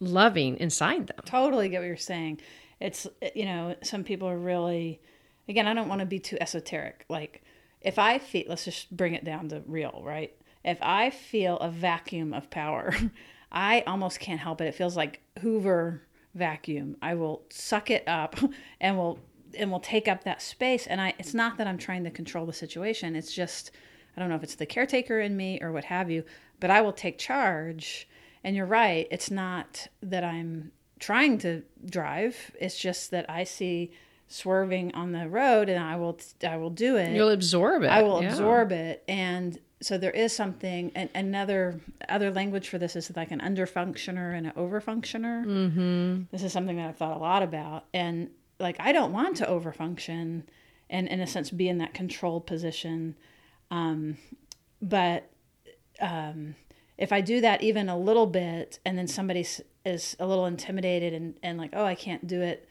loving 0.00 0.56
inside 0.56 1.06
them. 1.06 1.20
totally 1.24 1.68
get 1.68 1.78
what 1.78 1.86
you're 1.86 1.96
saying. 1.96 2.40
It's 2.80 3.06
you 3.36 3.44
know 3.44 3.76
some 3.84 4.02
people 4.02 4.28
are 4.28 4.36
really 4.36 5.00
again 5.48 5.68
I 5.68 5.74
don't 5.74 5.88
want 5.88 6.00
to 6.00 6.06
be 6.06 6.18
too 6.18 6.36
esoteric. 6.40 7.04
Like 7.08 7.44
if 7.80 7.96
I 7.96 8.18
feel 8.18 8.46
let's 8.48 8.64
just 8.64 8.90
bring 8.96 9.14
it 9.14 9.24
down 9.24 9.50
to 9.50 9.62
real, 9.66 10.02
right? 10.04 10.34
if 10.64 10.78
I 10.82 11.10
feel 11.10 11.56
a 11.58 11.70
vacuum 11.70 12.34
of 12.34 12.50
power, 12.50 12.92
I 13.52 13.82
almost 13.86 14.18
can't 14.18 14.40
help 14.40 14.60
it. 14.60 14.66
It 14.66 14.74
feels 14.74 14.96
like 14.96 15.20
Hoover 15.40 16.02
vacuum. 16.34 16.96
I 17.00 17.14
will 17.14 17.42
suck 17.50 17.90
it 17.90 18.04
up 18.06 18.36
and 18.80 18.96
will 18.96 19.18
and 19.56 19.70
will 19.70 19.80
take 19.80 20.08
up 20.08 20.24
that 20.24 20.42
space 20.42 20.86
and 20.86 21.00
I 21.00 21.14
it's 21.18 21.34
not 21.34 21.58
that 21.58 21.66
I'm 21.66 21.78
trying 21.78 22.04
to 22.04 22.10
control 22.10 22.46
the 22.46 22.52
situation. 22.52 23.16
It's 23.16 23.32
just 23.32 23.70
I 24.16 24.20
don't 24.20 24.28
know 24.28 24.36
if 24.36 24.42
it's 24.42 24.56
the 24.56 24.66
caretaker 24.66 25.20
in 25.20 25.36
me 25.36 25.60
or 25.62 25.72
what 25.72 25.84
have 25.84 26.10
you, 26.10 26.24
but 26.58 26.70
I 26.70 26.80
will 26.80 26.92
take 26.92 27.18
charge. 27.18 28.08
And 28.42 28.56
you're 28.56 28.66
right, 28.66 29.06
it's 29.10 29.30
not 29.30 29.86
that 30.02 30.24
I'm 30.24 30.72
trying 30.98 31.38
to 31.38 31.62
drive. 31.84 32.50
It's 32.58 32.78
just 32.78 33.10
that 33.10 33.28
I 33.28 33.44
see 33.44 33.92
swerving 34.28 34.94
on 34.94 35.12
the 35.12 35.28
road 35.28 35.68
and 35.68 35.82
I 35.82 35.96
will 35.96 36.18
I 36.46 36.56
will 36.56 36.70
do 36.70 36.96
it. 36.96 37.14
You'll 37.14 37.30
absorb 37.30 37.82
it. 37.82 37.88
I 37.88 38.02
will 38.02 38.22
yeah. 38.22 38.30
absorb 38.30 38.72
it 38.72 39.02
and 39.08 39.58
so 39.82 39.96
there 39.96 40.10
is 40.10 40.34
something 40.34 40.92
and 40.94 41.08
another 41.14 41.80
other 42.08 42.30
language 42.30 42.68
for 42.68 42.78
this 42.78 42.96
is 42.96 43.14
like 43.16 43.30
an 43.30 43.40
underfunctioner 43.40 44.36
and 44.36 44.46
an 44.46 44.52
overfunctioner. 44.52 45.44
Mm-hmm. 45.44 46.22
This 46.30 46.42
is 46.42 46.52
something 46.52 46.76
that 46.76 46.88
I've 46.88 46.96
thought 46.96 47.16
a 47.16 47.20
lot 47.20 47.42
about 47.42 47.86
and 47.92 48.30
like 48.60 48.76
I 48.78 48.92
don't 48.92 49.12
want 49.12 49.36
to 49.38 49.46
overfunction 49.46 50.44
and 50.88 51.08
in 51.08 51.20
a 51.20 51.26
sense 51.26 51.50
be 51.50 51.68
in 51.68 51.78
that 51.78 51.94
control 51.94 52.40
position. 52.40 53.16
Um, 53.70 54.18
but 54.82 55.30
um, 56.00 56.54
if 56.98 57.12
I 57.12 57.20
do 57.20 57.40
that 57.40 57.62
even 57.62 57.88
a 57.88 57.98
little 57.98 58.26
bit 58.26 58.78
and 58.84 58.98
then 58.98 59.08
somebody 59.08 59.46
is 59.84 60.16
a 60.20 60.26
little 60.26 60.46
intimidated 60.46 61.14
and, 61.14 61.34
and 61.42 61.58
like, 61.58 61.70
oh, 61.72 61.84
I 61.84 61.94
can't 61.94 62.26
do 62.26 62.42
it. 62.42 62.68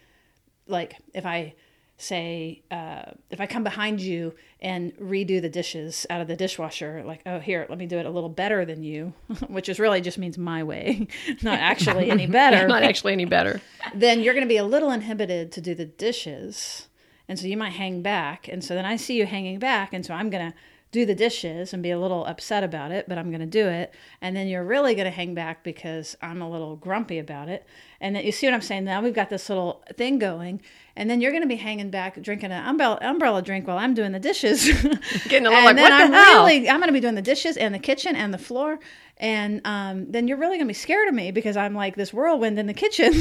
Like 0.68 0.98
if 1.14 1.26
I 1.26 1.56
say, 2.00 2.62
uh, 2.72 3.04
if 3.30 3.42
I 3.42 3.46
come 3.46 3.64
behind 3.64 4.00
you 4.02 4.34
and 4.62 4.96
redo 4.98 5.42
the 5.42 5.50
dishes 5.50 6.08
out 6.10 6.22
of 6.22 6.28
the 6.28 6.36
dishwasher, 6.36 7.04
like, 7.06 7.22
oh, 7.26 7.40
here, 7.40 7.66
let 7.70 7.78
me 7.78 7.86
do 7.86 7.98
it 7.98 8.06
a 8.06 8.10
little 8.10 8.30
better 8.30 8.66
than 8.66 8.82
you, 8.82 9.14
which 9.48 9.70
is 9.70 9.80
really 9.80 10.02
just 10.02 10.18
means 10.18 10.38
my 10.38 10.64
way, 10.64 11.08
not 11.44 11.60
actually 11.60 12.10
any 12.10 12.26
better. 12.40 12.68
not 12.68 12.84
actually 12.84 13.14
any 13.14 13.26
better. 13.26 13.62
then 13.94 14.22
you're 14.22 14.34
going 14.34 14.46
to 14.46 14.50
be 14.50 14.58
a 14.58 14.64
little 14.64 14.92
inhibited 14.92 15.52
to 15.52 15.62
do 15.62 15.76
the 15.76 15.86
dishes. 15.86 16.88
And 17.28 17.38
so 17.38 17.46
you 17.46 17.58
might 17.58 17.74
hang 17.74 18.02
back. 18.02 18.48
And 18.48 18.64
so 18.64 18.74
then 18.74 18.86
I 18.86 18.96
see 18.96 19.18
you 19.18 19.26
hanging 19.26 19.60
back. 19.60 19.94
And 19.94 20.06
so 20.06 20.14
I'm 20.14 20.30
going 20.30 20.52
to 20.52 20.58
do 20.92 21.06
the 21.06 21.14
dishes 21.14 21.72
and 21.72 21.84
be 21.84 21.92
a 21.92 22.00
little 22.00 22.26
upset 22.26 22.64
about 22.64 22.92
it, 22.92 23.08
but 23.08 23.18
I'm 23.18 23.30
going 23.30 23.42
to 23.42 23.46
do 23.46 23.68
it. 23.68 23.94
And 24.22 24.36
then 24.36 24.48
you're 24.48 24.64
really 24.64 24.96
going 24.96 25.06
to 25.06 25.12
hang 25.12 25.36
back 25.36 25.64
because 25.64 26.18
I'm 26.22 26.42
a 26.42 26.50
little 26.50 26.76
grumpy 26.76 27.20
about 27.20 27.48
it. 27.48 27.66
And 28.02 28.16
then 28.16 28.26
you 28.26 28.32
see 28.32 28.48
what 28.48 28.56
I'm 28.56 28.62
saying? 28.62 28.86
Now 28.86 29.02
we've 29.02 29.14
got 29.14 29.30
this 29.30 29.50
little 29.50 29.84
thing 29.98 30.18
going. 30.18 30.62
And 30.96 31.08
then 31.10 31.22
you're 31.22 31.32
going 31.32 31.44
to 31.44 31.48
be 31.48 31.58
hanging 31.58 31.92
back 31.92 32.20
drinking 32.22 32.52
an 32.52 32.66
umbrella, 32.66 32.98
umbrella 33.02 33.42
drink 33.44 33.68
while 33.68 33.78
I'm 33.78 33.94
doing 33.94 34.14
the 34.14 34.20
dishes. 34.20 34.66
Getting 35.28 35.46
a 35.46 35.50
little 35.50 35.66
like, 35.66 35.78
what 35.78 35.90
the 35.90 35.96
I'm 35.96 36.12
hell? 36.12 36.46
really, 36.46 36.68
I'm 36.68 36.80
going 36.80 36.88
to 36.88 36.94
be 36.94 37.00
doing 37.00 37.16
the 37.16 37.22
dishes 37.22 37.56
and 37.56 37.74
the 37.74 37.80
kitchen 37.80 38.16
and 38.16 38.34
the 38.34 38.40
floor. 38.40 38.80
And 39.18 39.62
um, 39.66 40.12
then 40.12 40.28
you're 40.28 40.38
really 40.38 40.58
going 40.58 40.68
to 40.68 40.70
be 40.70 40.74
scared 40.74 41.08
of 41.08 41.14
me 41.14 41.30
because 41.32 41.56
I'm 41.56 41.76
like 41.76 41.96
this 41.96 42.14
whirlwind 42.14 42.58
in 42.58 42.66
the 42.68 42.74
kitchen, 42.74 43.14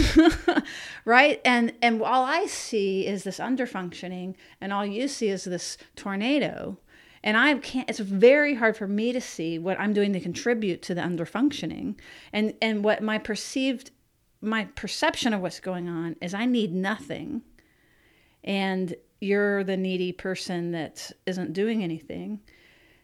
right? 1.04 1.40
And 1.44 1.72
and 1.82 2.00
all 2.00 2.24
I 2.24 2.46
see 2.46 3.04
is 3.06 3.24
this 3.24 3.38
underfunctioning, 3.38 4.36
and 4.60 4.72
all 4.72 4.86
you 4.86 5.08
see 5.08 5.28
is 5.28 5.44
this 5.44 5.76
tornado 5.96 6.78
and 7.28 7.36
I 7.36 7.52
can't. 7.58 7.90
It's 7.90 7.98
very 7.98 8.54
hard 8.54 8.74
for 8.74 8.88
me 8.88 9.12
to 9.12 9.20
see 9.20 9.58
what 9.58 9.78
I'm 9.78 9.92
doing 9.92 10.14
to 10.14 10.20
contribute 10.20 10.80
to 10.82 10.94
the 10.94 11.02
underfunctioning, 11.02 11.96
and 12.32 12.54
and 12.62 12.82
what 12.82 13.02
my 13.02 13.18
perceived, 13.18 13.90
my 14.40 14.64
perception 14.74 15.34
of 15.34 15.42
what's 15.42 15.60
going 15.60 15.90
on 15.90 16.16
is 16.22 16.32
I 16.32 16.46
need 16.46 16.72
nothing, 16.72 17.42
and 18.42 18.94
you're 19.20 19.62
the 19.62 19.76
needy 19.76 20.10
person 20.10 20.70
that 20.72 21.12
isn't 21.26 21.52
doing 21.52 21.84
anything, 21.84 22.40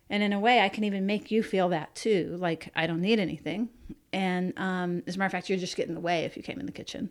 and 0.08 0.22
in 0.22 0.32
a 0.32 0.40
way 0.40 0.60
I 0.60 0.70
can 0.70 0.84
even 0.84 1.04
make 1.04 1.30
you 1.30 1.42
feel 1.42 1.68
that 1.68 1.94
too, 1.94 2.36
like 2.40 2.70
I 2.74 2.86
don't 2.86 3.02
need 3.02 3.20
anything, 3.20 3.68
and 4.10 4.58
um, 4.58 5.02
as 5.06 5.16
a 5.16 5.18
matter 5.18 5.26
of 5.26 5.32
fact, 5.32 5.50
you're 5.50 5.58
just 5.58 5.76
getting 5.76 5.90
in 5.90 5.96
the 5.96 6.00
way 6.00 6.24
if 6.24 6.34
you 6.34 6.42
came 6.42 6.58
in 6.58 6.64
the 6.64 6.72
kitchen. 6.72 7.10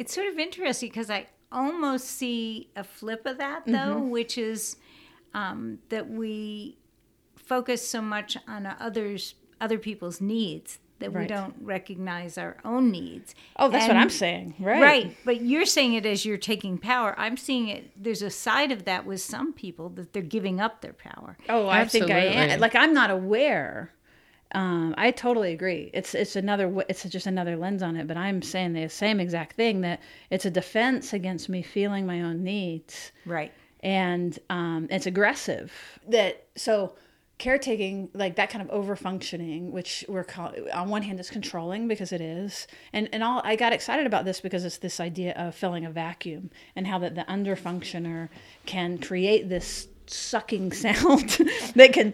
It's 0.00 0.12
sort 0.12 0.26
of 0.26 0.36
interesting 0.36 0.88
because 0.88 1.10
I 1.10 1.28
almost 1.52 2.06
see 2.06 2.70
a 2.74 2.82
flip 2.82 3.24
of 3.24 3.38
that 3.38 3.66
though, 3.66 4.00
Mm-hmm. 4.00 4.10
which 4.10 4.36
is 4.36 4.76
um, 5.34 5.78
that 5.88 6.08
we 6.08 6.76
focus 7.36 7.86
so 7.88 8.00
much 8.02 8.36
on 8.46 8.66
others 8.66 9.34
other 9.60 9.78
people's 9.78 10.20
needs 10.20 10.78
that 10.98 11.12
we 11.12 11.26
don't 11.26 11.54
recognize 11.60 12.36
our 12.38 12.56
own 12.64 12.90
needs. 12.90 13.34
Oh, 13.56 13.68
that's 13.68 13.86
what 13.86 13.96
I'm 13.96 14.10
saying, 14.10 14.54
right? 14.58 14.82
Right, 14.82 15.16
but 15.24 15.40
you're 15.42 15.66
saying 15.66 15.94
it 15.94 16.04
as 16.04 16.24
you're 16.24 16.36
taking 16.36 16.76
power. 16.76 17.14
I'm 17.16 17.36
seeing 17.36 17.68
it. 17.68 17.90
There's 17.96 18.22
a 18.22 18.30
side 18.30 18.72
of 18.72 18.84
that 18.84 19.06
with 19.06 19.20
some 19.20 19.52
people 19.52 19.90
that 19.90 20.12
they're 20.12 20.22
giving 20.22 20.60
up 20.60 20.80
their 20.80 20.92
power. 20.92 21.36
Oh, 21.48 21.68
I 21.68 21.84
think 21.84 22.10
I 22.10 22.18
am. 22.18 22.60
Like 22.60 22.74
I'm 22.74 22.92
not 22.92 23.10
aware. 23.10 23.92
Um, 24.52 24.94
I 24.96 25.10
totally 25.10 25.52
agree. 25.52 25.90
It's 25.92 26.14
it's 26.14 26.34
another 26.34 26.72
it's 26.88 27.04
just 27.04 27.26
another 27.26 27.56
lens 27.56 27.82
on 27.82 27.96
it. 27.96 28.06
But 28.08 28.16
I'm 28.16 28.42
saying 28.42 28.72
the 28.72 28.88
same 28.88 29.20
exact 29.20 29.56
thing 29.56 29.82
that 29.82 30.00
it's 30.30 30.46
a 30.46 30.50
defense 30.50 31.12
against 31.12 31.48
me 31.48 31.62
feeling 31.62 32.06
my 32.06 32.22
own 32.22 32.42
needs, 32.42 33.12
Right. 33.26 33.52
And 33.80 34.38
um, 34.50 34.88
it's 34.90 35.06
aggressive. 35.06 35.72
That 36.08 36.46
so 36.56 36.94
caretaking 37.38 38.10
like 38.14 38.34
that 38.34 38.50
kind 38.50 38.62
of 38.62 38.68
over 38.70 38.96
functioning 38.96 39.70
which 39.70 40.04
we're 40.08 40.24
call- 40.24 40.52
on 40.74 40.88
one 40.88 41.02
hand 41.02 41.20
is 41.20 41.30
controlling 41.30 41.86
because 41.86 42.12
it 42.12 42.20
is 42.20 42.66
and 42.92 43.08
and 43.12 43.22
all 43.22 43.40
i 43.44 43.54
got 43.54 43.72
excited 43.72 44.06
about 44.06 44.24
this 44.24 44.40
because 44.40 44.64
it's 44.64 44.78
this 44.78 44.98
idea 44.98 45.32
of 45.34 45.54
filling 45.54 45.84
a 45.84 45.90
vacuum 45.90 46.50
and 46.74 46.88
how 46.88 46.98
that 46.98 47.14
the 47.14 47.30
under 47.30 47.54
functioner 47.54 48.28
can 48.66 48.98
create 48.98 49.48
this 49.48 49.86
sucking 50.08 50.72
sound 50.84 51.28
that 51.76 51.92
can 51.92 52.12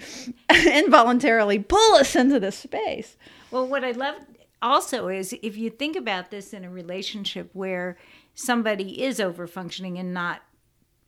involuntarily 0.71 1.59
pull 1.59 1.95
us 1.95 2.15
into 2.15 2.39
this 2.39 2.59
space 2.59 3.17
Well, 3.51 3.67
what 3.67 3.83
I 3.83 3.93
love 3.93 4.17
also 4.61 5.09
is 5.09 5.35
if 5.43 5.57
you 5.57 5.71
think 5.71 5.97
about 5.97 6.31
this 6.31 6.53
in 6.53 6.65
a 6.65 6.71
relationship 6.71 7.49
where 7.53 7.97
somebody 8.35 9.03
is 9.03 9.21
over 9.21 9.47
functioning 9.47 9.99
and 9.99 10.13
not 10.13 10.43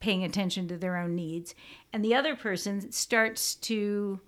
paying 0.06 0.22
attention 0.24 0.68
to 0.68 0.76
their 0.76 0.96
own 0.96 1.14
needs, 1.16 1.54
and 1.92 2.04
the 2.04 2.14
other 2.14 2.36
person 2.36 2.92
starts 2.92 3.56
to 3.56 4.20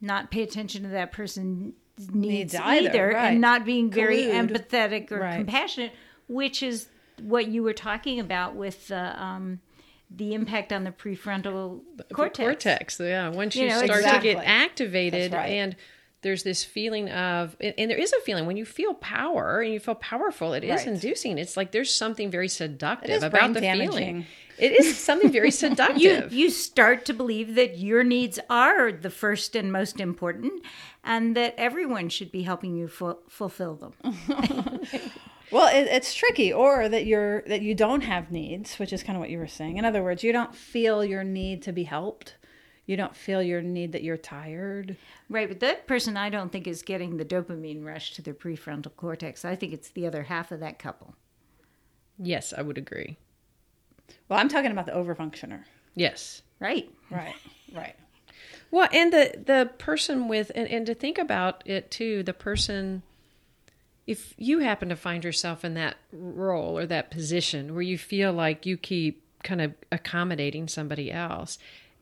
not 0.00 0.30
pay 0.30 0.42
attention 0.42 0.82
to 0.82 0.88
that 0.88 1.12
person's 1.12 1.74
needs, 1.98 2.14
Needs 2.14 2.54
either, 2.54 2.88
either, 2.88 3.08
right. 3.08 3.32
and 3.32 3.40
not 3.40 3.64
being 3.66 3.90
very 3.90 4.22
Collude. 4.24 4.48
empathetic 4.50 5.12
or 5.12 5.20
Right. 5.20 5.36
compassionate, 5.36 5.92
which 6.26 6.62
is 6.62 6.88
what 7.22 7.48
you 7.48 7.62
were 7.62 7.74
talking 7.74 8.18
about 8.18 8.56
with 8.56 8.88
the 8.88 9.22
um, 9.22 9.60
the 10.10 10.32
impact 10.34 10.72
on 10.72 10.84
the 10.84 10.90
prefrontal 10.90 11.80
cortex. 12.12 12.38
cortex. 12.38 13.00
Yeah, 13.00 13.28
once 13.28 13.56
you, 13.56 13.64
You 13.64 13.68
know, 13.70 13.84
start 13.84 14.00
exactly. 14.00 14.30
to 14.30 14.34
get 14.36 14.44
activated, 14.46 15.32
right. 15.32 15.46
and 15.50 15.76
there's 16.24 16.42
this 16.42 16.64
feeling 16.64 17.08
of, 17.10 17.56
and 17.60 17.72
and 17.78 17.88
there 17.90 17.96
is 17.98 18.12
a 18.12 18.20
feeling 18.22 18.46
when 18.46 18.56
you 18.56 18.64
feel 18.64 18.94
power 18.94 19.60
and 19.60 19.72
you 19.72 19.78
feel 19.78 19.94
powerful, 19.94 20.52
it 20.54 20.64
is 20.64 20.78
Right. 20.80 20.88
inducing. 20.88 21.38
It's 21.38 21.56
like 21.56 21.70
there's 21.70 21.94
something 21.94 22.28
very 22.32 22.48
seductive 22.48 23.10
is 23.10 23.22
about 23.22 23.40
brain 23.40 23.52
the 23.52 23.60
feeling. 23.60 24.26
It 24.58 24.72
is 24.72 24.96
something 24.96 25.30
very 25.32 25.48
you 25.52 25.52
seductive. 25.52 26.32
you 26.32 26.50
start 26.50 27.04
to 27.06 27.12
believe 27.14 27.54
that 27.54 27.78
your 27.78 28.02
needs 28.04 28.38
are 28.50 28.90
the 28.92 29.10
first 29.10 29.54
and 29.56 29.70
most 29.72 30.00
important 30.00 30.52
and 31.04 31.36
that 31.36 31.54
everyone 31.58 32.08
should 32.08 32.30
be 32.32 32.42
helping 32.42 32.74
you 32.76 32.86
fu- 32.88 33.18
fulfill 33.28 33.74
them 33.76 33.92
Well, 35.50 35.68
it, 35.68 35.86
it's 35.88 36.14
tricky, 36.14 36.52
or 36.52 36.88
that 36.88 37.06
you're 37.06 37.42
that 37.42 37.62
you 37.62 37.74
don't 37.76 38.00
have 38.00 38.32
needs, 38.32 38.76
which 38.78 38.92
is 38.92 39.02
kind 39.04 39.14
of 39.16 39.20
what 39.20 39.30
you 39.30 39.38
were 39.38 39.46
saying. 39.46 39.76
In 39.76 39.84
other 39.84 40.02
words, 40.02 40.24
you 40.24 40.32
don't 40.32 40.52
feel 40.54 41.04
your 41.04 41.22
need 41.22 41.62
to 41.64 41.72
be 41.72 41.84
helped. 41.84 42.34
You 42.86 42.96
don't 42.96 43.16
feel 43.16 43.42
your 43.42 43.62
need 43.62 43.92
that 43.92 44.02
you're 44.02 44.16
tired. 44.18 44.96
right 45.30 45.48
but 45.48 45.60
that 45.60 45.86
person 45.86 46.16
i 46.16 46.28
don't 46.28 46.52
think 46.52 46.66
is 46.66 46.82
getting 46.82 47.16
the 47.16 47.24
dopamine 47.24 47.84
rush 47.84 48.12
to 48.14 48.22
their 48.22 48.34
prefrontal 48.34 48.94
cortex 48.96 49.44
i 49.44 49.56
think 49.56 49.72
it's 49.72 49.88
the 49.90 50.06
other 50.06 50.24
half 50.24 50.52
of 50.52 50.60
that 50.60 50.78
couple 50.78 51.14
yes, 52.18 52.52
I 52.56 52.62
would 52.62 52.78
agree. 52.78 53.16
Well, 54.28 54.38
I'm 54.38 54.48
talking 54.48 54.70
about 54.70 54.86
the 54.86 54.92
overfunctioner. 54.92 55.64
Yes. 55.94 56.42
right 56.60 56.88
Right. 57.10 57.34
Right. 57.74 57.96
Well, 58.70 58.88
and 58.92 59.12
the 59.12 59.42
the 59.44 59.70
person 59.78 60.28
with 60.28 60.50
and, 60.54 60.68
and 60.68 60.86
to 60.86 60.94
think 60.94 61.18
about 61.18 61.62
it 61.66 61.90
too, 61.90 62.22
the 62.22 62.32
person 62.34 63.02
if 64.06 64.34
you 64.36 64.58
happen 64.60 64.88
to 64.90 64.96
find 64.96 65.24
yourself 65.24 65.64
in 65.64 65.74
that 65.74 65.96
role 66.12 66.76
or 66.78 66.86
that 66.86 67.10
position 67.10 67.72
where 67.72 67.82
you 67.82 67.96
feel 67.96 68.32
like 68.32 68.66
you 68.66 68.76
keep 68.76 69.22
kind 69.42 69.60
of 69.60 69.72
accommodating 69.90 70.68
somebody 70.68 71.10
else 71.10 71.58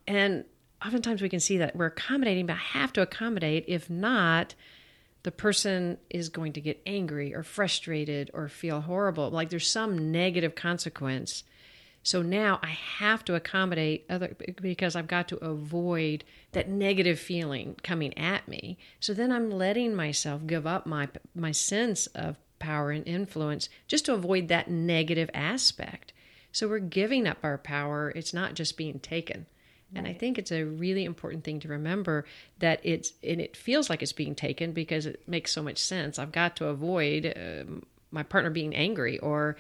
and 0.07 0.45
oftentimes 0.85 1.23
we 1.23 1.29
can 1.29 1.41
see 1.41 1.59
that 1.59 1.77
we're 1.77 1.87
accommodating 1.87 2.47
but 2.47 2.55
I 2.55 2.79
have 2.79 2.93
to 2.95 3.03
accommodate 3.03 3.65
if 3.69 3.89
not 3.89 4.55
the 5.23 5.31
person 5.31 5.99
is 6.11 6.29
going 6.29 6.53
to 6.55 6.61
get 6.61 6.83
angry 6.85 7.35
or 7.35 7.43
frustrated 7.43 8.31
or 8.35 8.49
feel 8.49 8.81
horrible 8.81 9.31
like 9.31 9.51
there's 9.51 9.71
some 9.71 10.11
negative 10.11 10.55
consequence 10.55 11.45
so 12.03 12.21
now 12.21 12.59
I 12.63 12.71
have 12.99 13.25
to 13.27 13.35
accommodate 13.35 14.07
other 14.11 14.37
because 14.61 14.97
I've 14.97 15.07
got 15.07 15.29
to 15.29 15.37
avoid 15.37 16.25
that 16.51 16.69
negative 16.69 17.19
feeling 17.19 17.77
coming 17.83 18.17
at 18.19 18.49
me. 18.49 18.77
So 18.99 19.15
then 19.15 19.31
I'm 19.31 19.51
letting 19.51 19.95
myself 19.95 20.47
give 20.47 20.67
up 20.67 20.85
my 20.85 21.09
my 21.35 21.53
sense 21.53 22.09
of 22.09 22.39
power 22.59 22.91
and 22.91 23.07
influence 23.07 23.69
just 23.87 24.07
to 24.07 24.15
avoid 24.15 24.49
that 24.49 24.69
negative 24.69 25.31
aspect. 25.33 26.13
So 26.51 26.69
we're 26.69 26.81
giving 26.81 27.27
up 27.27 27.39
our 27.43 27.59
power. 27.59 28.13
It's 28.15 28.35
not 28.35 28.55
just 28.55 28.77
being 28.77 28.99
taken. 28.99 29.47
And 29.95 30.07
I 30.07 30.15
think 30.15 30.39
it's 30.39 30.53
a 30.53 30.65
really 30.65 31.05
important 31.05 31.45
thing 31.45 31.61
to 31.61 31.69
remember 31.69 32.25
that 32.61 32.81
it's 32.83 33.13
and 33.23 33.41
it 33.41 33.57
feels 33.57 33.91
like 33.91 34.03
it's 34.03 34.13
being 34.13 34.35
taken 34.35 34.73
because 34.73 35.07
it 35.07 35.27
makes 35.29 35.53
so 35.53 35.63
much 35.63 35.79
sense. 35.79 36.19
I've 36.19 36.33
got 36.33 36.57
to 36.57 36.67
avoid 36.67 37.33
um, 37.37 37.83
my 38.11 38.23
partner 38.23 38.51
being 38.51 38.75
angry 38.75 39.19
or 39.19 39.57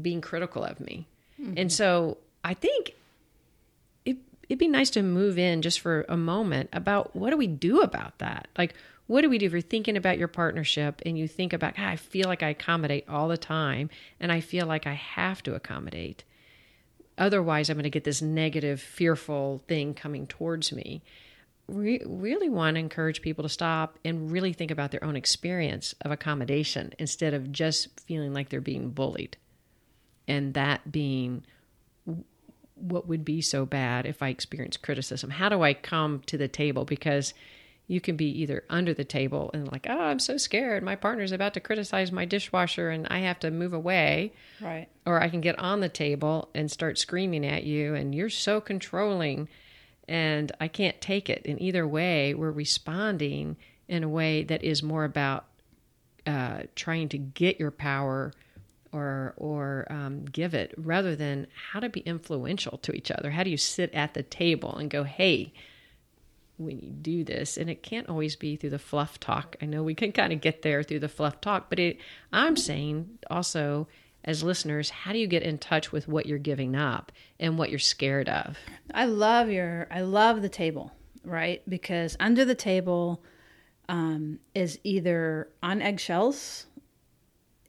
being 0.00 0.20
critical 0.20 0.64
of 0.64 0.80
me. 0.80 1.06
And 1.58 1.70
so 1.70 2.16
I 2.42 2.54
think 2.54 2.94
it 4.06 4.16
it'd 4.48 4.58
be 4.58 4.68
nice 4.68 4.90
to 4.90 5.02
move 5.02 5.38
in 5.38 5.60
just 5.60 5.80
for 5.80 6.06
a 6.08 6.16
moment 6.16 6.70
about 6.72 7.14
what 7.14 7.30
do 7.30 7.36
we 7.36 7.46
do 7.46 7.82
about 7.82 8.18
that? 8.18 8.48
Like 8.56 8.74
what 9.06 9.20
do 9.20 9.28
we 9.30 9.38
do 9.38 9.46
if 9.46 9.52
you're 9.52 9.60
thinking 9.60 9.96
about 9.96 10.18
your 10.18 10.28
partnership 10.28 11.00
and 11.06 11.16
you 11.18 11.28
think 11.28 11.52
about, 11.52 11.76
"God, 11.76 11.84
I 11.84 11.96
feel 11.96 12.28
like 12.28 12.42
I 12.42 12.48
accommodate 12.48 13.08
all 13.08 13.28
the 13.28 13.36
time 13.36 13.90
and 14.18 14.32
I 14.32 14.40
feel 14.40 14.66
like 14.66 14.86
I 14.86 14.94
have 14.94 15.42
to 15.44 15.54
accommodate. 15.54 16.24
Otherwise, 17.18 17.70
I'm 17.70 17.76
going 17.76 17.84
to 17.84 17.90
get 17.90 18.04
this 18.04 18.22
negative, 18.22 18.80
fearful 18.80 19.62
thing 19.68 19.94
coming 19.94 20.26
towards 20.26 20.72
me. 20.72 21.02
We 21.68 22.00
really 22.06 22.48
want 22.48 22.76
to 22.76 22.80
encourage 22.80 23.22
people 23.22 23.42
to 23.42 23.48
stop 23.48 23.98
and 24.04 24.30
really 24.30 24.52
think 24.52 24.70
about 24.70 24.92
their 24.92 25.02
own 25.02 25.16
experience 25.16 25.94
of 26.02 26.10
accommodation 26.10 26.92
instead 26.98 27.34
of 27.34 27.50
just 27.50 28.00
feeling 28.00 28.32
like 28.32 28.50
they're 28.50 28.60
being 28.60 28.90
bullied. 28.90 29.36
And 30.28 30.54
that 30.54 30.92
being 30.92 31.44
what 32.76 33.08
would 33.08 33.24
be 33.24 33.40
so 33.40 33.64
bad 33.66 34.06
if 34.06 34.22
I 34.22 34.28
experience 34.28 34.76
criticism? 34.76 35.30
How 35.30 35.48
do 35.48 35.62
I 35.62 35.74
come 35.74 36.20
to 36.26 36.36
the 36.36 36.48
table? 36.48 36.84
Because 36.84 37.34
you 37.88 38.00
can 38.00 38.16
be 38.16 38.26
either 38.42 38.64
under 38.68 38.92
the 38.92 39.04
table 39.04 39.50
and 39.54 39.70
like, 39.70 39.86
oh, 39.88 39.98
I'm 39.98 40.18
so 40.18 40.36
scared. 40.36 40.82
My 40.82 40.96
partner's 40.96 41.32
about 41.32 41.54
to 41.54 41.60
criticize 41.60 42.10
my 42.10 42.24
dishwasher 42.24 42.90
and 42.90 43.06
I 43.08 43.20
have 43.20 43.38
to 43.40 43.50
move 43.50 43.72
away. 43.72 44.32
Right. 44.60 44.88
Or 45.06 45.22
I 45.22 45.28
can 45.28 45.40
get 45.40 45.58
on 45.58 45.80
the 45.80 45.88
table 45.88 46.48
and 46.54 46.70
start 46.70 46.98
screaming 46.98 47.46
at 47.46 47.62
you 47.62 47.94
and 47.94 48.14
you're 48.14 48.30
so 48.30 48.60
controlling 48.60 49.48
and 50.08 50.52
I 50.60 50.68
can't 50.68 51.00
take 51.00 51.30
it. 51.30 51.46
In 51.46 51.60
either 51.62 51.86
way, 51.86 52.34
we're 52.34 52.50
responding 52.50 53.56
in 53.88 54.02
a 54.02 54.08
way 54.08 54.42
that 54.44 54.64
is 54.64 54.82
more 54.82 55.04
about 55.04 55.46
uh, 56.26 56.62
trying 56.74 57.08
to 57.10 57.18
get 57.18 57.60
your 57.60 57.70
power 57.70 58.32
or 58.92 59.34
or 59.36 59.86
um, 59.90 60.24
give 60.24 60.54
it 60.54 60.72
rather 60.76 61.14
than 61.14 61.46
how 61.72 61.80
to 61.80 61.88
be 61.88 62.00
influential 62.00 62.78
to 62.78 62.92
each 62.92 63.10
other. 63.10 63.30
How 63.30 63.42
do 63.42 63.50
you 63.50 63.56
sit 63.56 63.92
at 63.94 64.14
the 64.14 64.22
table 64.22 64.76
and 64.76 64.90
go, 64.90 65.04
hey, 65.04 65.52
when 66.58 66.78
you 66.78 66.90
do 66.90 67.24
this, 67.24 67.56
and 67.56 67.68
it 67.68 67.82
can't 67.82 68.08
always 68.08 68.36
be 68.36 68.56
through 68.56 68.70
the 68.70 68.78
fluff 68.78 69.20
talk. 69.20 69.56
I 69.60 69.66
know 69.66 69.82
we 69.82 69.94
can 69.94 70.12
kind 70.12 70.32
of 70.32 70.40
get 70.40 70.62
there 70.62 70.82
through 70.82 71.00
the 71.00 71.08
fluff 71.08 71.40
talk, 71.40 71.68
but 71.68 71.78
it, 71.78 71.98
I'm 72.32 72.56
saying 72.56 73.18
also 73.30 73.88
as 74.26 74.42
listeners, 74.42 74.90
how 74.90 75.12
do 75.12 75.18
you 75.18 75.26
get 75.26 75.44
in 75.44 75.56
touch 75.56 75.92
with 75.92 76.08
what 76.08 76.26
you're 76.26 76.38
giving 76.38 76.74
up 76.74 77.12
and 77.38 77.56
what 77.56 77.70
you're 77.70 77.78
scared 77.78 78.28
of? 78.28 78.56
I 78.92 79.04
love 79.06 79.50
your 79.50 79.86
I 79.90 80.00
love 80.00 80.42
the 80.42 80.48
table, 80.48 80.92
right? 81.24 81.62
Because 81.68 82.16
under 82.18 82.44
the 82.44 82.54
table 82.54 83.22
um, 83.88 84.40
is 84.54 84.80
either 84.82 85.48
on 85.62 85.80
eggshells, 85.80 86.66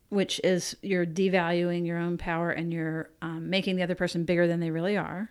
which 0.09 0.41
is 0.43 0.75
you're 0.81 1.05
devaluing 1.05 1.85
your 1.85 1.99
own 1.99 2.17
power 2.17 2.49
and 2.49 2.73
you're 2.73 3.11
um, 3.21 3.49
making 3.51 3.75
the 3.75 3.83
other 3.83 3.95
person 3.95 4.23
bigger 4.23 4.47
than 4.47 4.59
they 4.59 4.71
really 4.71 4.97
are. 4.97 5.29